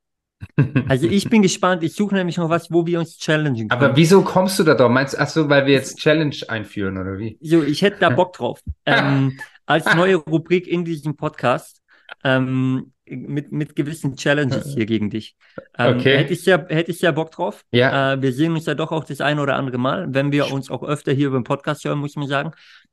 also 0.88 1.08
ich 1.08 1.28
bin 1.28 1.42
gespannt. 1.42 1.82
Ich 1.82 1.94
suche 1.94 2.14
nämlich 2.14 2.37
noch 2.37 2.48
was, 2.48 2.70
wo 2.70 2.87
wir 2.87 3.00
uns 3.00 3.18
challengen 3.18 3.68
können. 3.68 3.70
Aber 3.70 3.96
wieso 3.96 4.22
kommst 4.22 4.58
du 4.61 4.62
da 4.62 4.74
drauf? 4.74 4.90
Meinst 4.90 5.14
du, 5.14 5.18
ach 5.18 5.28
so, 5.28 5.48
weil 5.48 5.66
wir 5.66 5.74
jetzt 5.74 5.98
Challenge 5.98 6.37
einführen 6.46 6.96
oder 6.96 7.18
wie? 7.18 7.38
So, 7.40 7.62
ich 7.64 7.82
hätte 7.82 7.98
da 8.00 8.11
Bock 8.11 8.34
drauf. 8.34 8.61
Ähm, 8.87 9.38
als 9.66 9.94
neue 9.94 10.16
Rubrik 10.16 10.66
in 10.66 10.87
diesem 10.87 11.14
Podcast 11.14 11.78
ähm, 12.24 12.92
mit, 13.07 13.52
mit 13.52 13.74
gewissen 13.76 14.16
Challenges 14.16 14.74
hier 14.74 14.87
gegen 14.87 15.11
dich. 15.11 15.37
Ähm, 15.78 15.98
Okay. 15.98 16.18
Hätte 16.18 16.33
ich 16.35 16.44
ja, 16.44 16.64
hätte 16.68 16.90
ich 16.90 17.00
ja 17.00 17.11
Bock 17.12 17.31
drauf. 17.31 17.64
Ja, 17.72 18.12
Äh, 18.14 18.22
wir 18.22 18.33
sehen 18.33 18.52
uns 18.52 18.66
ja 18.66 18.74
doch 18.74 18.92
auch 18.92 19.04
das 19.04 19.20
eine 19.20 19.40
oder 19.40 19.57
andere 19.57 19.78
Mal, 19.78 20.07
wenn 20.11 20.33
wir 20.33 20.50
uns 20.50 20.70
auch 20.70 20.83
öfter 20.83 21.12
hier 21.12 21.28
über 21.28 21.38
den 21.38 21.44
Podcast 21.44 21.85
hören, 21.85 21.98
muss 21.98 22.16
man 22.16 22.28
sagen. 22.28 22.52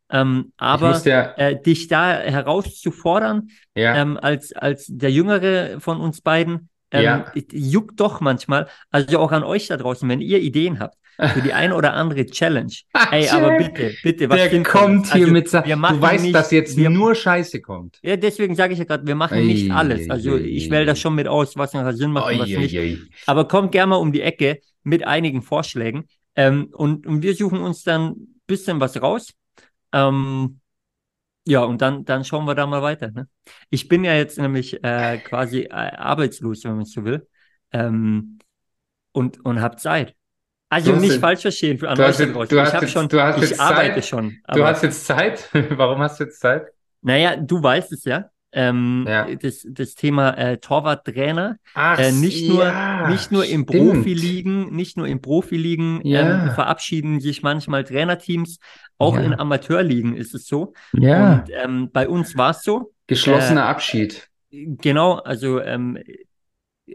Ähm, 0.10 0.46
ich 0.48 0.54
aber 0.62 1.00
ja, 1.04 1.34
äh, 1.38 1.62
dich 1.62 1.88
da 1.88 2.14
herauszufordern, 2.14 3.50
ja, 3.76 3.96
ähm, 3.96 4.18
als, 4.22 4.54
als 4.54 4.86
der 4.88 5.12
Jüngere 5.12 5.80
von 5.80 6.00
uns 6.00 6.22
beiden, 6.22 6.70
ähm, 6.92 7.04
Ja. 7.04 7.32
juckt 7.52 8.00
doch 8.00 8.22
manchmal. 8.22 8.68
Also 8.92 9.20
auch 9.20 9.32
an 9.32 9.44
euch 9.44 9.68
da 9.68 9.78
draußen, 9.78 10.08
wenn 10.08 10.22
ihr 10.22 10.40
Ideen 10.40 10.80
habt 10.80 10.98
für 11.34 11.42
die 11.42 11.54
eine 11.54 11.76
oder 11.76 11.94
andere 11.94 12.26
Challenge. 12.26 12.72
Ey, 13.12 13.28
aber 13.30 13.58
bitte, 13.58 13.94
bitte, 14.04 14.30
was 14.30 14.38
der 14.38 14.64
kommt 14.64 15.08
hier 15.14 15.22
Also, 15.22 15.34
mit, 15.34 15.50
Sa 15.50 15.66
wir 15.66 15.76
machen 15.76 15.98
du 15.98 16.02
weißt, 16.02 16.24
nicht, 16.24 16.36
dass 16.36 16.52
jetzt 16.52 16.78
wir, 16.78 16.90
nur 16.90 17.16
Scheiße 17.16 17.62
kommt. 17.62 18.00
ja, 18.04 18.16
deswegen 18.18 18.56
sage 18.56 18.74
ich 18.74 18.80
ja 18.80 18.86
gerade, 18.86 19.06
wir 19.08 19.16
machen 19.16 19.46
nicht 19.46 19.72
Ei, 19.72 19.74
alles. 19.76 20.10
ei, 20.10 20.12
Also 20.12 20.36
ei, 20.36 20.40
ich 20.40 20.68
ei, 20.68 20.72
wähle 20.72 20.82
ei. 20.82 20.86
das 20.86 21.00
schon 21.00 21.16
mit 21.16 21.28
aus, 21.28 21.56
was 21.56 21.74
nachher 21.74 21.94
Sinn 21.94 22.12
macht 22.12 22.32
und 22.34 22.40
was 22.40 22.50
nicht. 22.50 23.00
Aber 23.26 23.48
kommt 23.48 23.72
gerne 23.72 23.92
mal 23.92 23.96
um 23.98 24.12
die 24.12 24.22
Ecke 24.22 24.60
mit 24.84 25.06
einigen 25.06 25.42
Vorschlägen. 25.42 26.06
Ähm, 26.36 26.70
und, 26.74 27.08
und 27.08 27.22
wir 27.24 27.34
suchen 27.36 27.60
uns 27.60 27.84
dann 27.84 28.08
ein 28.12 28.42
bisschen 28.46 28.80
was 28.82 29.02
raus. 29.02 29.30
Ähm, 29.94 30.60
ja, 31.48 31.64
und 31.64 31.82
dann, 31.82 32.06
dann 32.06 32.26
schauen 32.26 32.46
wir 32.46 32.56
da 32.56 32.66
mal 32.66 32.82
weiter. 32.82 33.12
Ne? 33.12 33.28
Ich 33.70 33.88
bin 33.88 34.04
ja 34.04 34.16
jetzt 34.16 34.38
nämlich 34.38 34.84
äh, 34.84 35.20
quasi 35.20 35.62
äh, 35.62 35.70
arbeitslos, 35.70 36.64
wenn 36.64 36.76
man 36.78 36.86
so 36.86 37.06
will. 37.06 37.28
Ähm, 37.72 38.40
und, 39.12 39.44
und 39.46 39.62
habe 39.62 39.78
Zeit. 39.78 40.16
Also 40.76 40.92
nicht 40.94 41.12
jetzt- 41.12 41.22
falsch 41.22 41.42
verstehen 41.42 41.78
für 41.78 41.90
an 41.90 41.96
du 41.98 42.04
hast 42.04 42.20
du 42.20 42.24
Ich 42.24 42.30
jetzt- 42.82 42.92
schon, 42.92 43.08
du 43.10 43.22
hast 43.22 43.38
ich 43.44 43.50
jetzt 43.50 43.60
arbeite 43.60 43.94
Zeit. 43.96 44.06
schon. 44.06 44.38
Du 44.54 44.66
hast 44.66 44.84
jetzt 44.84 45.06
Zeit? 45.06 45.50
Warum 45.70 46.00
hast 46.00 46.20
du 46.20 46.24
jetzt 46.26 46.40
Zeit? 46.40 46.68
naja, 47.02 47.36
du 47.36 47.62
weißt 47.62 47.92
es 47.94 48.04
ja. 48.06 48.30
Ähm, 48.52 49.06
Ja. 49.08 49.28
Das, 49.36 49.66
das 49.70 49.96
Thema 49.96 50.30
äh, 50.38 50.58
Torwarttrainer. 50.58 51.58
Ach, 51.74 52.00
Äh, 52.00 52.12
nicht 52.14 52.48
nur, 52.50 52.64
ja, 52.64 53.10
nicht 53.10 53.30
nur 53.32 53.46
im. 53.46 53.66
Profiligen, 53.66 54.74
nicht 54.74 54.96
nur 54.98 55.08
im 55.08 55.22
Profiligen 55.22 56.00
Ja. 56.06 56.46
ähm, 56.46 56.52
verabschieden 56.52 57.20
sich 57.20 57.44
manchmal 57.44 57.84
Trainerteams, 57.84 58.60
auch 58.98 59.18
in 59.18 59.34
Amateurligen 59.38 60.16
ist 60.16 60.34
es 60.34 60.48
so. 60.48 60.74
Ja, 60.94 61.34
Und 61.34 61.44
ähm, 61.54 61.90
bei 61.92 62.08
uns 62.08 62.38
war 62.38 62.52
es 62.52 62.64
so. 62.64 62.94
geschlossener 63.08 63.66
Abschied. 63.66 64.30
Genau, 64.52 65.16
also 65.16 65.60
ähm, 65.60 66.00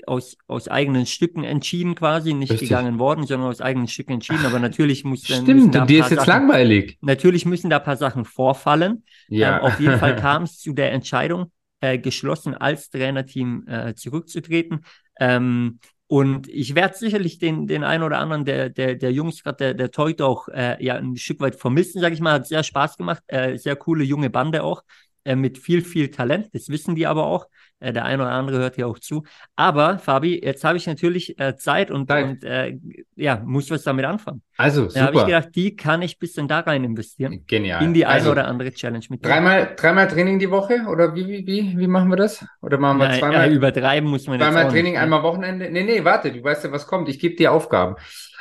aus, 0.07 0.37
aus 0.47 0.69
eigenen 0.69 1.07
Stücken 1.07 1.45
entschieden 1.45 1.95
quasi, 1.95 2.33
nicht 2.35 2.53
Richtig. 2.53 2.69
gegangen 2.69 2.99
worden, 2.99 3.27
sondern 3.27 3.49
aus 3.51 3.61
eigenen 3.61 3.89
Stücken 3.89 4.13
entschieden. 4.13 4.47
Aber 4.47 4.59
natürlich 4.59 5.05
muss, 5.05 5.23
dann- 5.23 5.45
müssen 5.45 5.59
Stimmt, 5.61 5.75
da 5.75 5.85
dir 5.87 6.05
ist 6.05 6.11
jetzt 6.11 6.27
Sachen, 6.27 6.43
langweilig. 6.49 6.99
natürlich 7.01 7.45
müssen 7.45 7.71
da 7.71 7.79
ein 7.79 7.85
paar 7.85 7.97
Sachen 7.97 8.25
vorfallen. 8.25 9.05
Ja. 9.29 9.59
Ähm, 9.59 9.65
auf 9.65 9.81
jeden 9.81 9.99
Fall 9.99 10.17
kam 10.21 10.45
es 10.45 10.59
zu 10.59 10.73
der 10.73 10.93
Entscheidung, 10.93 11.51
äh, 11.81 11.99
geschlossen 11.99 12.55
als 12.55 12.91
Trainerteam 12.91 13.67
äh, 13.67 13.95
zurückzutreten. 13.95 14.85
Ähm, 15.19 15.79
und 16.07 16.49
ich 16.49 16.75
werde 16.75 16.97
sicherlich 16.97 17.39
den, 17.39 17.69
den 17.69 17.85
einen 17.85 18.03
oder 18.03 18.19
anderen 18.19 18.45
der, 18.45 18.69
der, 18.69 18.97
der 18.97 19.13
Jungs, 19.13 19.43
gerade 19.45 19.57
der, 19.59 19.75
der 19.75 19.91
Teut 19.93 20.21
auch 20.23 20.49
äh, 20.49 20.83
ja, 20.85 20.97
ein 20.97 21.17
Stück 21.17 21.41
weit 21.41 21.55
vermissen, 21.55 22.01
sage 22.01 22.15
ich 22.15 22.21
mal. 22.21 22.33
Hat 22.33 22.47
sehr 22.49 22.65
Spaß 22.65 22.97
gemacht. 22.97 23.23
Äh, 23.29 23.57
sehr 23.59 23.77
coole 23.77 24.03
junge 24.03 24.29
Bande 24.29 24.65
auch. 24.65 24.83
Äh, 25.25 25.37
mit 25.37 25.59
viel, 25.59 25.83
viel 25.83 26.11
Talent. 26.11 26.49
Das 26.53 26.69
wissen 26.69 26.95
die 26.95 27.07
aber 27.07 27.27
auch. 27.27 27.47
Äh, 27.79 27.93
der 27.93 28.05
eine 28.05 28.23
oder 28.23 28.33
andere 28.33 28.59
hört 28.59 28.77
ja 28.77 28.87
auch 28.87 28.99
zu. 28.99 29.25
Aber, 29.57 29.99
Fabi, 29.99 30.41
jetzt 30.43 30.65
habe 30.65 30.77
ich 30.77 30.87
natürlich 30.87 31.39
äh, 31.39 31.57
Zeit 31.57 31.91
und, 31.91 32.11
und 32.11 32.45
äh, 32.45 32.79
ja, 33.17 33.43
muss 33.45 33.71
was 33.71 33.83
damit 33.83 34.05
anfangen. 34.05 34.43
Also, 34.57 34.87
Da 34.87 35.01
habe 35.01 35.13
ich 35.15 35.21
super. 35.21 35.27
gedacht, 35.27 35.49
die 35.55 35.77
kann 35.77 36.03
ich 36.03 36.17
ein 36.17 36.19
bisschen 36.21 36.49
da 36.49 36.61
rein 36.61 36.85
investieren. 36.85 37.45
Genial. 37.47 37.83
In 37.83 37.95
die 37.95 38.05
eine 38.05 38.15
also, 38.17 38.31
oder 38.33 38.47
andere 38.47 38.73
Challenge 38.73 39.05
mit 39.09 39.25
dreimal, 39.25 39.75
dreimal 39.77 40.09
Training 40.09 40.39
die 40.39 40.51
Woche? 40.51 40.85
Oder 40.89 41.15
wie, 41.15 41.27
wie, 41.27 41.47
wie, 41.47 41.79
wie 41.79 41.87
machen 41.87 42.11
wir 42.11 42.17
das? 42.17 42.45
Oder 42.61 42.79
machen 42.79 42.99
wir 42.99 43.09
Nein, 43.09 43.19
zweimal, 43.19 43.51
übertreiben 43.51 44.09
muss 44.09 44.27
man 44.27 44.39
zweimal 44.39 44.69
Training, 44.69 44.85
nicht, 44.85 44.95
ne? 44.95 45.01
einmal 45.01 45.23
Wochenende? 45.23 45.71
Nee, 45.71 45.85
nee, 45.85 46.05
warte, 46.05 46.33
du 46.33 46.43
weißt 46.43 46.65
ja, 46.65 46.73
was 46.73 46.87
kommt. 46.87 47.09
Ich 47.09 47.19
gebe 47.19 47.35
dir 47.37 47.53
Aufgaben. 47.53 47.97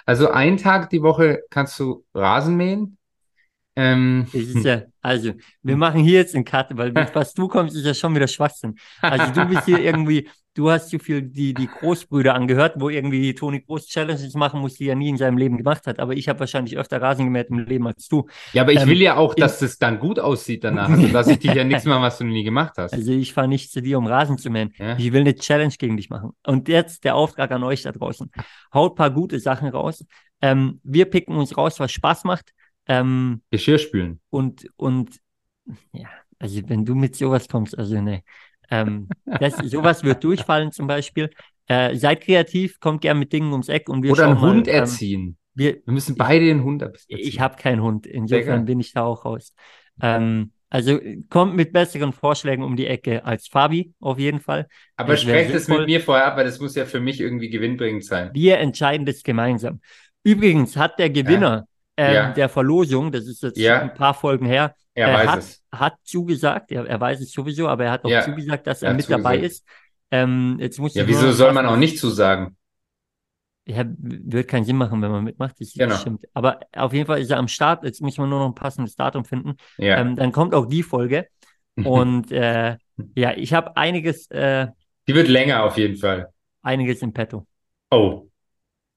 Also, 0.06 0.30
einen 0.32 0.58
Tag 0.58 0.90
die 0.90 1.02
Woche 1.02 1.44
kannst 1.50 1.80
du 1.80 2.04
Rasen 2.14 2.58
mähen. 2.58 2.98
Ähm, 3.80 4.28
ist 4.34 4.66
ja, 4.66 4.82
also, 5.02 5.32
wir 5.64 5.78
machen 5.78 6.02
hier 6.02 6.20
jetzt 6.20 6.36
einen 6.36 6.46
Cut, 6.46 6.76
weil 6.76 6.92
mit 6.92 7.10
was 7.16 7.34
du 7.34 7.48
kommst, 7.48 7.76
ist 7.76 7.86
ja 7.86 7.94
schon 7.94 8.14
wieder 8.16 8.28
Schwachsinn. 8.28 8.76
Also, 9.02 9.32
du 9.32 9.46
bist 9.48 9.66
hier 9.66 9.80
irgendwie, 9.80 10.28
du 10.56 10.70
hast 10.70 10.90
zu 10.90 11.00
viel 11.00 11.22
die, 11.22 11.54
die 11.54 11.68
Großbrüder 11.68 12.34
angehört, 12.36 12.74
wo 12.78 12.90
irgendwie 12.90 13.34
Toni 13.34 13.62
Groß 13.62 13.88
Challenges 13.88 14.34
machen 14.34 14.60
muss, 14.60 14.74
die 14.76 14.88
er 14.90 14.96
nie 14.96 15.10
in 15.10 15.18
seinem 15.18 15.38
Leben 15.38 15.58
gemacht 15.58 15.88
hat. 15.88 16.00
Aber 16.00 16.14
ich 16.14 16.28
habe 16.28 16.40
wahrscheinlich 16.42 16.78
öfter 16.78 17.02
Rasen 17.02 17.26
gemäht 17.26 17.48
im 17.50 17.60
Leben 17.60 17.88
als 17.88 18.08
du. 18.08 18.26
ja, 18.52 18.64
aber 18.64 18.74
ich 18.74 18.82
Ähm, 18.82 18.90
will 18.90 19.02
ja 19.02 19.16
auch, 19.16 19.34
dass 19.36 19.60
das 19.60 19.78
dann 19.78 20.00
gut 20.00 20.20
aussieht 20.20 20.64
danach. 20.64 20.90
Also 20.90 21.08
lass 21.12 21.28
ich 21.28 21.40
dich 21.40 21.54
ja 21.54 21.64
nichts 21.64 21.86
machen, 21.86 22.02
was 22.02 22.18
du 22.18 22.26
nie 22.26 22.44
gemacht 22.44 22.74
hast. 22.78 22.94
Also, 22.94 23.12
ich 23.14 23.34
fahre 23.34 23.48
nicht 23.48 23.72
zu 23.72 23.82
dir, 23.82 23.98
um 23.98 24.08
Rasen 24.08 24.38
zu 24.38 24.50
mähen. 24.50 24.74
Ja. 24.78 24.98
Ich 24.98 25.14
will 25.14 25.22
eine 25.22 25.36
Challenge 25.36 25.74
gegen 25.78 25.96
dich 25.96 26.10
machen. 26.10 26.32
Und 26.46 26.68
jetzt 26.68 27.04
der 27.06 27.16
Auftrag 27.16 27.52
an 27.52 27.64
euch 27.64 27.84
da 27.84 27.92
draußen. 27.92 28.30
Haut 28.74 28.96
paar 28.96 29.12
gute 29.12 29.40
Sachen 29.40 29.70
raus. 29.70 30.06
Ähm, 30.42 30.80
wir 30.84 31.06
picken 31.06 31.36
uns 31.36 31.56
raus, 31.58 31.80
was 31.80 31.92
Spaß 31.92 32.24
macht. 32.26 32.52
Ähm, 32.90 33.42
Geschirr 33.52 33.78
spülen. 33.78 34.20
und, 34.30 34.68
und 34.76 35.18
ja, 35.94 36.10
also 36.40 36.62
wenn 36.68 36.84
du 36.84 36.96
mit 36.96 37.16
sowas 37.16 37.48
kommst, 37.48 37.78
also 37.78 38.02
ne, 38.02 38.24
ähm, 38.72 39.08
das, 39.26 39.58
sowas 39.58 40.04
wird 40.04 40.24
durchfallen 40.24 40.72
zum 40.72 40.88
Beispiel. 40.88 41.30
Äh, 41.68 41.96
seid 41.96 42.22
kreativ, 42.22 42.80
kommt 42.80 43.02
gern 43.02 43.20
mit 43.20 43.32
Dingen 43.32 43.52
ums 43.52 43.70
Eck 43.70 43.90
und 43.90 44.02
wir 44.02 44.12
Oder 44.12 44.26
einen 44.26 44.42
mal, 44.42 44.50
Hund 44.50 44.68
ähm, 44.68 44.74
erziehen. 44.74 45.38
wir, 45.54 45.76
Wir 45.86 45.94
müssen 45.94 46.16
beide 46.16 46.46
den 46.46 46.64
Hund 46.64 46.82
erziehen. 46.82 47.20
ich 47.20 47.40
habe 47.40 47.58
keinen 47.58 47.82
Hund, 47.82 48.08
insofern 48.08 48.66
bin 48.66 48.80
ich 48.80 48.94
da 48.94 49.04
auch 49.04 49.24
raus. 49.24 49.54
Ähm, 50.02 50.52
also 50.72 51.00
kommt 51.30 51.56
mit 51.56 51.74
besseren 51.74 52.14
Vorschlägen 52.14 52.64
um 52.64 52.76
die 52.76 52.88
Ecke 52.88 53.24
als 53.26 53.48
Fabi, 53.48 53.94
auf 54.00 54.18
jeden 54.18 54.40
Fall. 54.40 54.68
Aber 54.96 55.14
das 55.14 55.22
sprecht 55.22 55.54
es 55.54 55.68
mit 55.68 55.86
mir 55.86 56.00
vorher 56.02 56.28
ab, 56.28 56.38
weil 56.38 56.46
das 56.46 56.60
muss 56.60 56.76
ja 56.76 56.86
für 56.86 57.00
mich 57.00 57.20
irgendwie 57.20 57.50
gewinnbringend 57.50 58.06
sein. 58.06 58.32
Wir 58.34 58.60
entscheiden 58.60 59.06
das 59.06 59.24
gemeinsam. 59.24 59.80
Übrigens 60.24 60.76
hat 60.76 61.00
der 61.00 61.10
Gewinner 61.10 61.68
ähm, 62.00 62.14
Ja. 62.14 62.32
der 62.34 62.50
Verlosung, 62.50 63.12
das 63.12 63.26
ist 63.28 63.44
jetzt 63.44 63.58
Ja. 63.58 63.82
ein 63.82 63.94
paar 63.94 64.14
Folgen 64.14 64.46
her, 64.46 64.74
Er 64.94 65.14
weiß 65.14 65.28
hat, 65.30 65.40
es. 65.40 65.64
hat 65.72 65.94
zugesagt, 66.04 66.72
er, 66.72 66.86
er 66.86 67.00
weiß 67.00 67.20
es 67.22 67.32
sowieso, 67.32 67.68
aber 67.68 67.86
er 67.86 67.92
hat 67.92 68.06
auch 68.06 68.10
Ja, 68.10 68.22
zugesagt, 68.24 68.66
dass 68.68 68.82
er 68.82 68.90
er 68.90 68.96
mit 68.96 69.10
dabei 69.10 69.36
zugesagt. 69.38 69.52
ist. 69.62 69.66
Ähm, 70.12 70.58
jetzt 70.60 70.80
muss 70.80 70.94
Ja, 70.96 71.04
nur 71.04 71.10
wieso 71.10 71.28
noch 71.28 71.34
soll 71.34 71.54
man 71.54 71.66
auch 71.66 71.78
nicht 71.78 72.00
zusagen? 72.00 72.56
Ja, 73.66 73.84
wird 73.88 74.48
keinen 74.48 74.64
Sinn 74.66 74.78
machen, 74.78 75.00
wenn 75.02 75.12
man 75.12 75.24
mitmacht, 75.24 75.56
das 75.60 75.74
Genau. 75.74 75.96
stimmt. 75.96 76.26
Aber 76.34 76.60
auf 76.76 76.92
jeden 76.94 77.06
Fall 77.06 77.20
ist 77.22 77.30
er 77.30 77.38
am 77.38 77.48
Start, 77.48 77.84
jetzt 77.84 78.02
muss 78.02 78.18
man 78.18 78.28
nur 78.30 78.40
noch 78.40 78.48
ein 78.48 78.56
passendes 78.56 78.96
Datum 78.96 79.26
finden. 79.26 79.56
Ja. 79.78 79.98
Ähm, 80.00 80.16
dann 80.16 80.32
kommt 80.32 80.56
auch 80.56 80.66
die 80.66 80.82
Folge. 80.82 81.28
Und 81.86 82.32
äh, 82.32 82.78
ja, 83.16 83.34
ich 83.38 83.54
habe 83.54 83.78
einiges, 83.78 84.30
äh, 84.32 84.68
Die 85.08 85.14
wird 85.16 85.28
länger 85.28 85.64
auf 85.64 85.78
jeden 85.78 85.98
Fall. 85.98 86.30
einiges 86.64 87.02
im 87.02 87.14
Petto 87.14 87.46
Oh. 87.92 88.28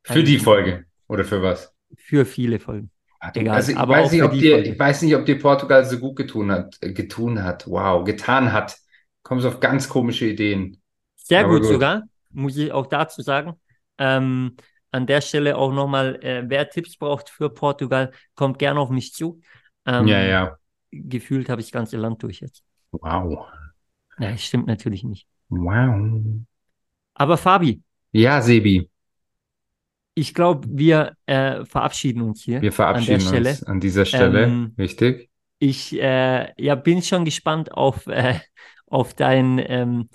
Für 0.04 0.18
Ein- 0.20 0.24
die 0.24 0.38
Folge. 0.38 0.84
Oder 1.08 1.24
für 1.24 1.42
was? 1.42 1.70
für 1.96 2.24
viele 2.24 2.58
Folgen. 2.58 2.90
Egal, 3.34 3.56
also 3.56 3.72
ich 3.72 3.78
aber 3.78 3.96
weiß 3.96 4.12
nicht, 4.12 4.22
ob 4.22 4.32
die 4.32 4.50
ich 4.52 4.78
weiß 4.78 5.02
nicht, 5.02 5.14
ob 5.16 5.24
dir 5.24 5.38
Portugal 5.38 5.84
so 5.84 5.98
gut 5.98 6.16
getun 6.16 6.50
hat, 6.50 6.76
äh, 6.80 6.92
getun 6.92 7.42
hat. 7.42 7.66
Wow, 7.66 8.04
getan 8.04 8.52
hat. 8.52 8.76
Kommst 9.22 9.46
auf 9.46 9.60
ganz 9.60 9.88
komische 9.88 10.26
Ideen. 10.26 10.82
Sehr 11.16 11.44
gut, 11.44 11.62
gut. 11.62 11.72
sogar, 11.72 12.02
muss 12.30 12.56
ich 12.56 12.72
auch 12.72 12.86
dazu 12.86 13.22
sagen. 13.22 13.54
Ähm, 13.98 14.56
an 14.90 15.06
der 15.06 15.20
Stelle 15.20 15.56
auch 15.56 15.72
nochmal, 15.72 16.16
äh, 16.22 16.42
wer 16.46 16.68
Tipps 16.68 16.96
braucht 16.96 17.30
für 17.30 17.48
Portugal, 17.50 18.12
kommt 18.34 18.58
gerne 18.58 18.80
auf 18.80 18.90
mich 18.90 19.12
zu. 19.14 19.40
Ähm, 19.86 20.06
Ja, 20.06 20.20
ja. 20.20 20.58
Gefühlt 20.90 21.48
habe 21.48 21.60
ich 21.60 21.68
das 21.68 21.72
ganze 21.72 21.96
Land 21.96 22.22
durch 22.22 22.40
jetzt. 22.40 22.62
Wow. 22.92 23.48
Ja, 24.18 24.36
stimmt 24.38 24.66
natürlich 24.66 25.04
nicht. 25.04 25.28
Wow. 25.50 26.42
Aber 27.14 27.36
Fabi, 27.38 27.82
Ja, 28.12 28.40
Sebi, 28.42 28.88
ich 30.14 30.34
glaube, 30.34 30.68
wir 30.70 31.12
äh, 31.26 31.64
verabschieden 31.64 32.22
uns 32.22 32.42
hier 32.42 32.60
wir 32.60 32.72
verabschieden 32.72 33.26
an 33.26 33.46
uns 33.46 33.62
an 33.64 33.80
dieser 33.80 34.04
Stelle. 34.04 34.44
Ähm, 34.44 34.74
Richtig? 34.78 35.30
Ich 35.58 35.98
äh, 36.00 36.52
ja, 36.60 36.74
bin 36.74 37.02
schon 37.02 37.24
gespannt 37.24 37.72
auf, 37.72 38.06
äh, 38.08 38.34
auf 38.86 39.14
dein, 39.14 39.62
ähm, 39.64 40.08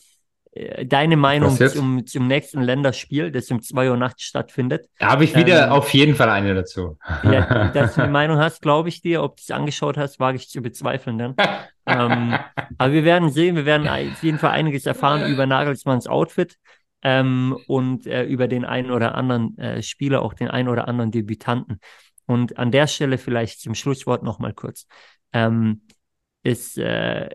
äh, 0.51 0.85
deine 0.85 1.15
Meinung 1.15 1.55
zum, 1.55 2.05
zum 2.05 2.27
nächsten 2.27 2.61
Länderspiel, 2.61 3.31
das 3.31 3.49
um 3.49 3.61
2 3.61 3.89
Uhr 3.89 3.97
nachts 3.97 4.23
stattfindet. 4.23 4.87
Da 4.99 5.07
habe 5.11 5.23
ich 5.23 5.35
wieder 5.35 5.67
ähm, 5.67 5.71
auf 5.71 5.93
jeden 5.93 6.15
Fall 6.15 6.29
eine 6.29 6.53
dazu. 6.53 6.97
Ja, 7.23 7.69
dass 7.73 7.95
du 7.95 8.03
eine 8.03 8.11
Meinung 8.11 8.37
hast, 8.37 8.61
glaube 8.61 8.89
ich 8.89 9.01
dir. 9.01 9.23
Ob 9.23 9.37
du 9.37 9.41
es 9.41 9.51
angeschaut 9.51 9.97
hast, 9.97 10.19
wage 10.19 10.35
ich 10.35 10.49
zu 10.49 10.61
bezweifeln 10.61 11.17
dann. 11.17 11.35
ähm, 11.85 12.37
aber 12.77 12.93
wir 12.93 13.05
werden 13.05 13.31
sehen, 13.31 13.55
wir 13.55 13.65
werden 13.65 13.87
auf 13.87 14.21
jeden 14.21 14.39
Fall 14.39 14.51
einiges 14.51 14.85
erfahren 14.85 15.31
über 15.31 15.47
Nagelsmanns 15.47 16.07
Outfit 16.07 16.57
ähm, 17.01 17.57
und 17.67 18.07
äh, 18.07 18.23
über 18.23 18.47
den 18.47 18.65
einen 18.65 18.91
oder 18.91 19.15
anderen 19.15 19.57
äh, 19.57 19.81
Spieler, 19.81 20.21
auch 20.21 20.33
den 20.33 20.49
einen 20.49 20.69
oder 20.69 20.87
anderen 20.87 21.11
Debütanten. 21.11 21.79
Und 22.25 22.57
an 22.57 22.71
der 22.71 22.87
Stelle 22.87 23.17
vielleicht 23.17 23.61
zum 23.61 23.75
Schlusswort 23.75 24.23
nochmal 24.23 24.53
kurz. 24.53 24.87
Ähm, 25.33 25.81
es 26.43 26.77
äh, 26.77 27.29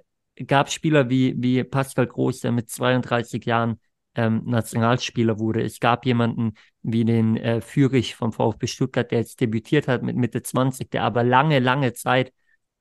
gab 0.46 0.70
Spieler 0.70 1.08
wie, 1.10 1.34
wie 1.38 1.64
Pascal 1.64 2.06
Groß, 2.06 2.40
der 2.40 2.52
mit 2.52 2.70
32 2.70 3.44
Jahren 3.44 3.80
ähm, 4.14 4.42
Nationalspieler 4.44 5.38
wurde. 5.38 5.62
Es 5.62 5.80
gab 5.80 6.04
jemanden 6.06 6.54
wie 6.82 7.04
den 7.04 7.36
äh, 7.36 7.60
Fürich 7.60 8.14
vom 8.14 8.32
VfB 8.32 8.66
Stuttgart, 8.66 9.10
der 9.10 9.20
jetzt 9.20 9.40
debütiert 9.40 9.88
hat 9.88 10.02
mit 10.02 10.16
Mitte 10.16 10.42
20, 10.42 10.90
der 10.90 11.04
aber 11.04 11.24
lange, 11.24 11.58
lange 11.58 11.92
Zeit 11.94 12.32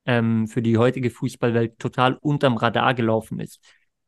ähm, 0.06 0.48
für 0.48 0.62
die 0.62 0.78
heutige 0.78 1.10
Fußballwelt 1.10 1.78
total 1.78 2.14
unterm 2.20 2.56
Radar 2.56 2.94
gelaufen 2.94 3.40
ist. 3.40 3.60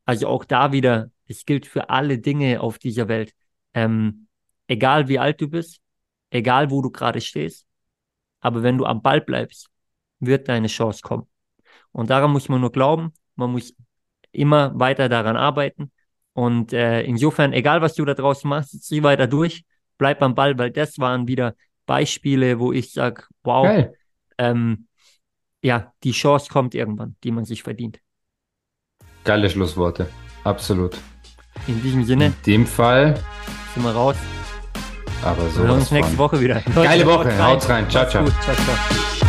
Also 0.05 0.29
auch 0.29 0.45
da 0.45 0.73
wieder 0.73 1.11
es 1.27 1.45
gilt 1.45 1.67
für 1.67 1.91
alle 1.91 2.19
Dinge 2.19 2.61
auf 2.61 2.79
dieser 2.79 3.09
Welt. 3.09 3.33
Ähm, 3.73 4.27
egal 4.67 5.09
wie 5.09 5.19
alt 5.19 5.41
du 5.41 5.49
bist, 5.49 5.81
egal 6.31 6.71
wo 6.71 6.83
du 6.83 6.91
gerade 6.91 7.21
stehst, 7.21 7.67
aber 8.41 8.63
wenn 8.63 8.79
du 8.79 8.85
am 8.85 9.03
Ball 9.03 9.21
bleibst, 9.21 9.69
wird 10.21 10.49
deine 10.49 10.69
Chance 10.69 11.01
kommen. 11.03 11.27
Und 11.93 12.11
daran 12.11 12.31
muss 12.31 12.49
man 12.49 12.61
nur 12.61 12.73
glauben. 12.73 13.13
Man 13.37 13.53
muss 13.53 13.75
immer 14.33 14.79
weiter 14.79 15.09
daran 15.09 15.37
arbeiten. 15.37 15.93
Und 16.33 16.73
äh, 16.73 17.03
insofern, 17.03 17.53
egal 17.53 17.81
was 17.81 17.95
du 17.95 18.05
da 18.05 18.15
draußen 18.15 18.49
machst, 18.49 18.83
zieh 18.83 19.03
weiter 19.03 19.27
durch, 19.27 19.65
bleib 19.99 20.21
am 20.23 20.35
Ball, 20.35 20.59
weil 20.59 20.71
das 20.71 20.99
waren 20.99 21.29
wieder 21.29 21.55
Beispiele, 21.87 22.59
wo 22.59 22.73
ich 22.73 22.93
sage, 22.93 23.25
wow, 23.45 23.67
ähm, 24.39 24.89
ja, 25.63 25.93
die 26.03 26.13
Chance 26.13 26.51
kommt 26.51 26.75
irgendwann, 26.75 27.17
die 27.23 27.31
man 27.31 27.45
sich 27.45 27.63
verdient. 27.63 28.01
Geile 29.23 29.49
Schlussworte, 29.49 30.09
absolut. 30.43 30.99
In 31.67 31.83
diesem 31.83 32.05
Sinne. 32.05 32.27
In 32.27 32.35
dem 32.47 32.67
Fall 32.67 33.15
sind 33.75 33.85
wir 33.85 33.93
raus. 33.93 34.17
Aber 35.23 35.49
so. 35.49 35.61
Wir 35.61 35.69
hören 35.69 35.79
uns 35.79 35.91
nächste 35.91 36.19
Woche 36.19 36.41
wieder. 36.41 36.61
Geile 36.75 37.07
Woche. 37.07 37.43
Haut 37.43 37.69
rein. 37.69 37.89
Ciao, 37.89 38.09
ciao. 38.09 38.25
Ciao, 38.25 38.55
ciao. 38.55 39.24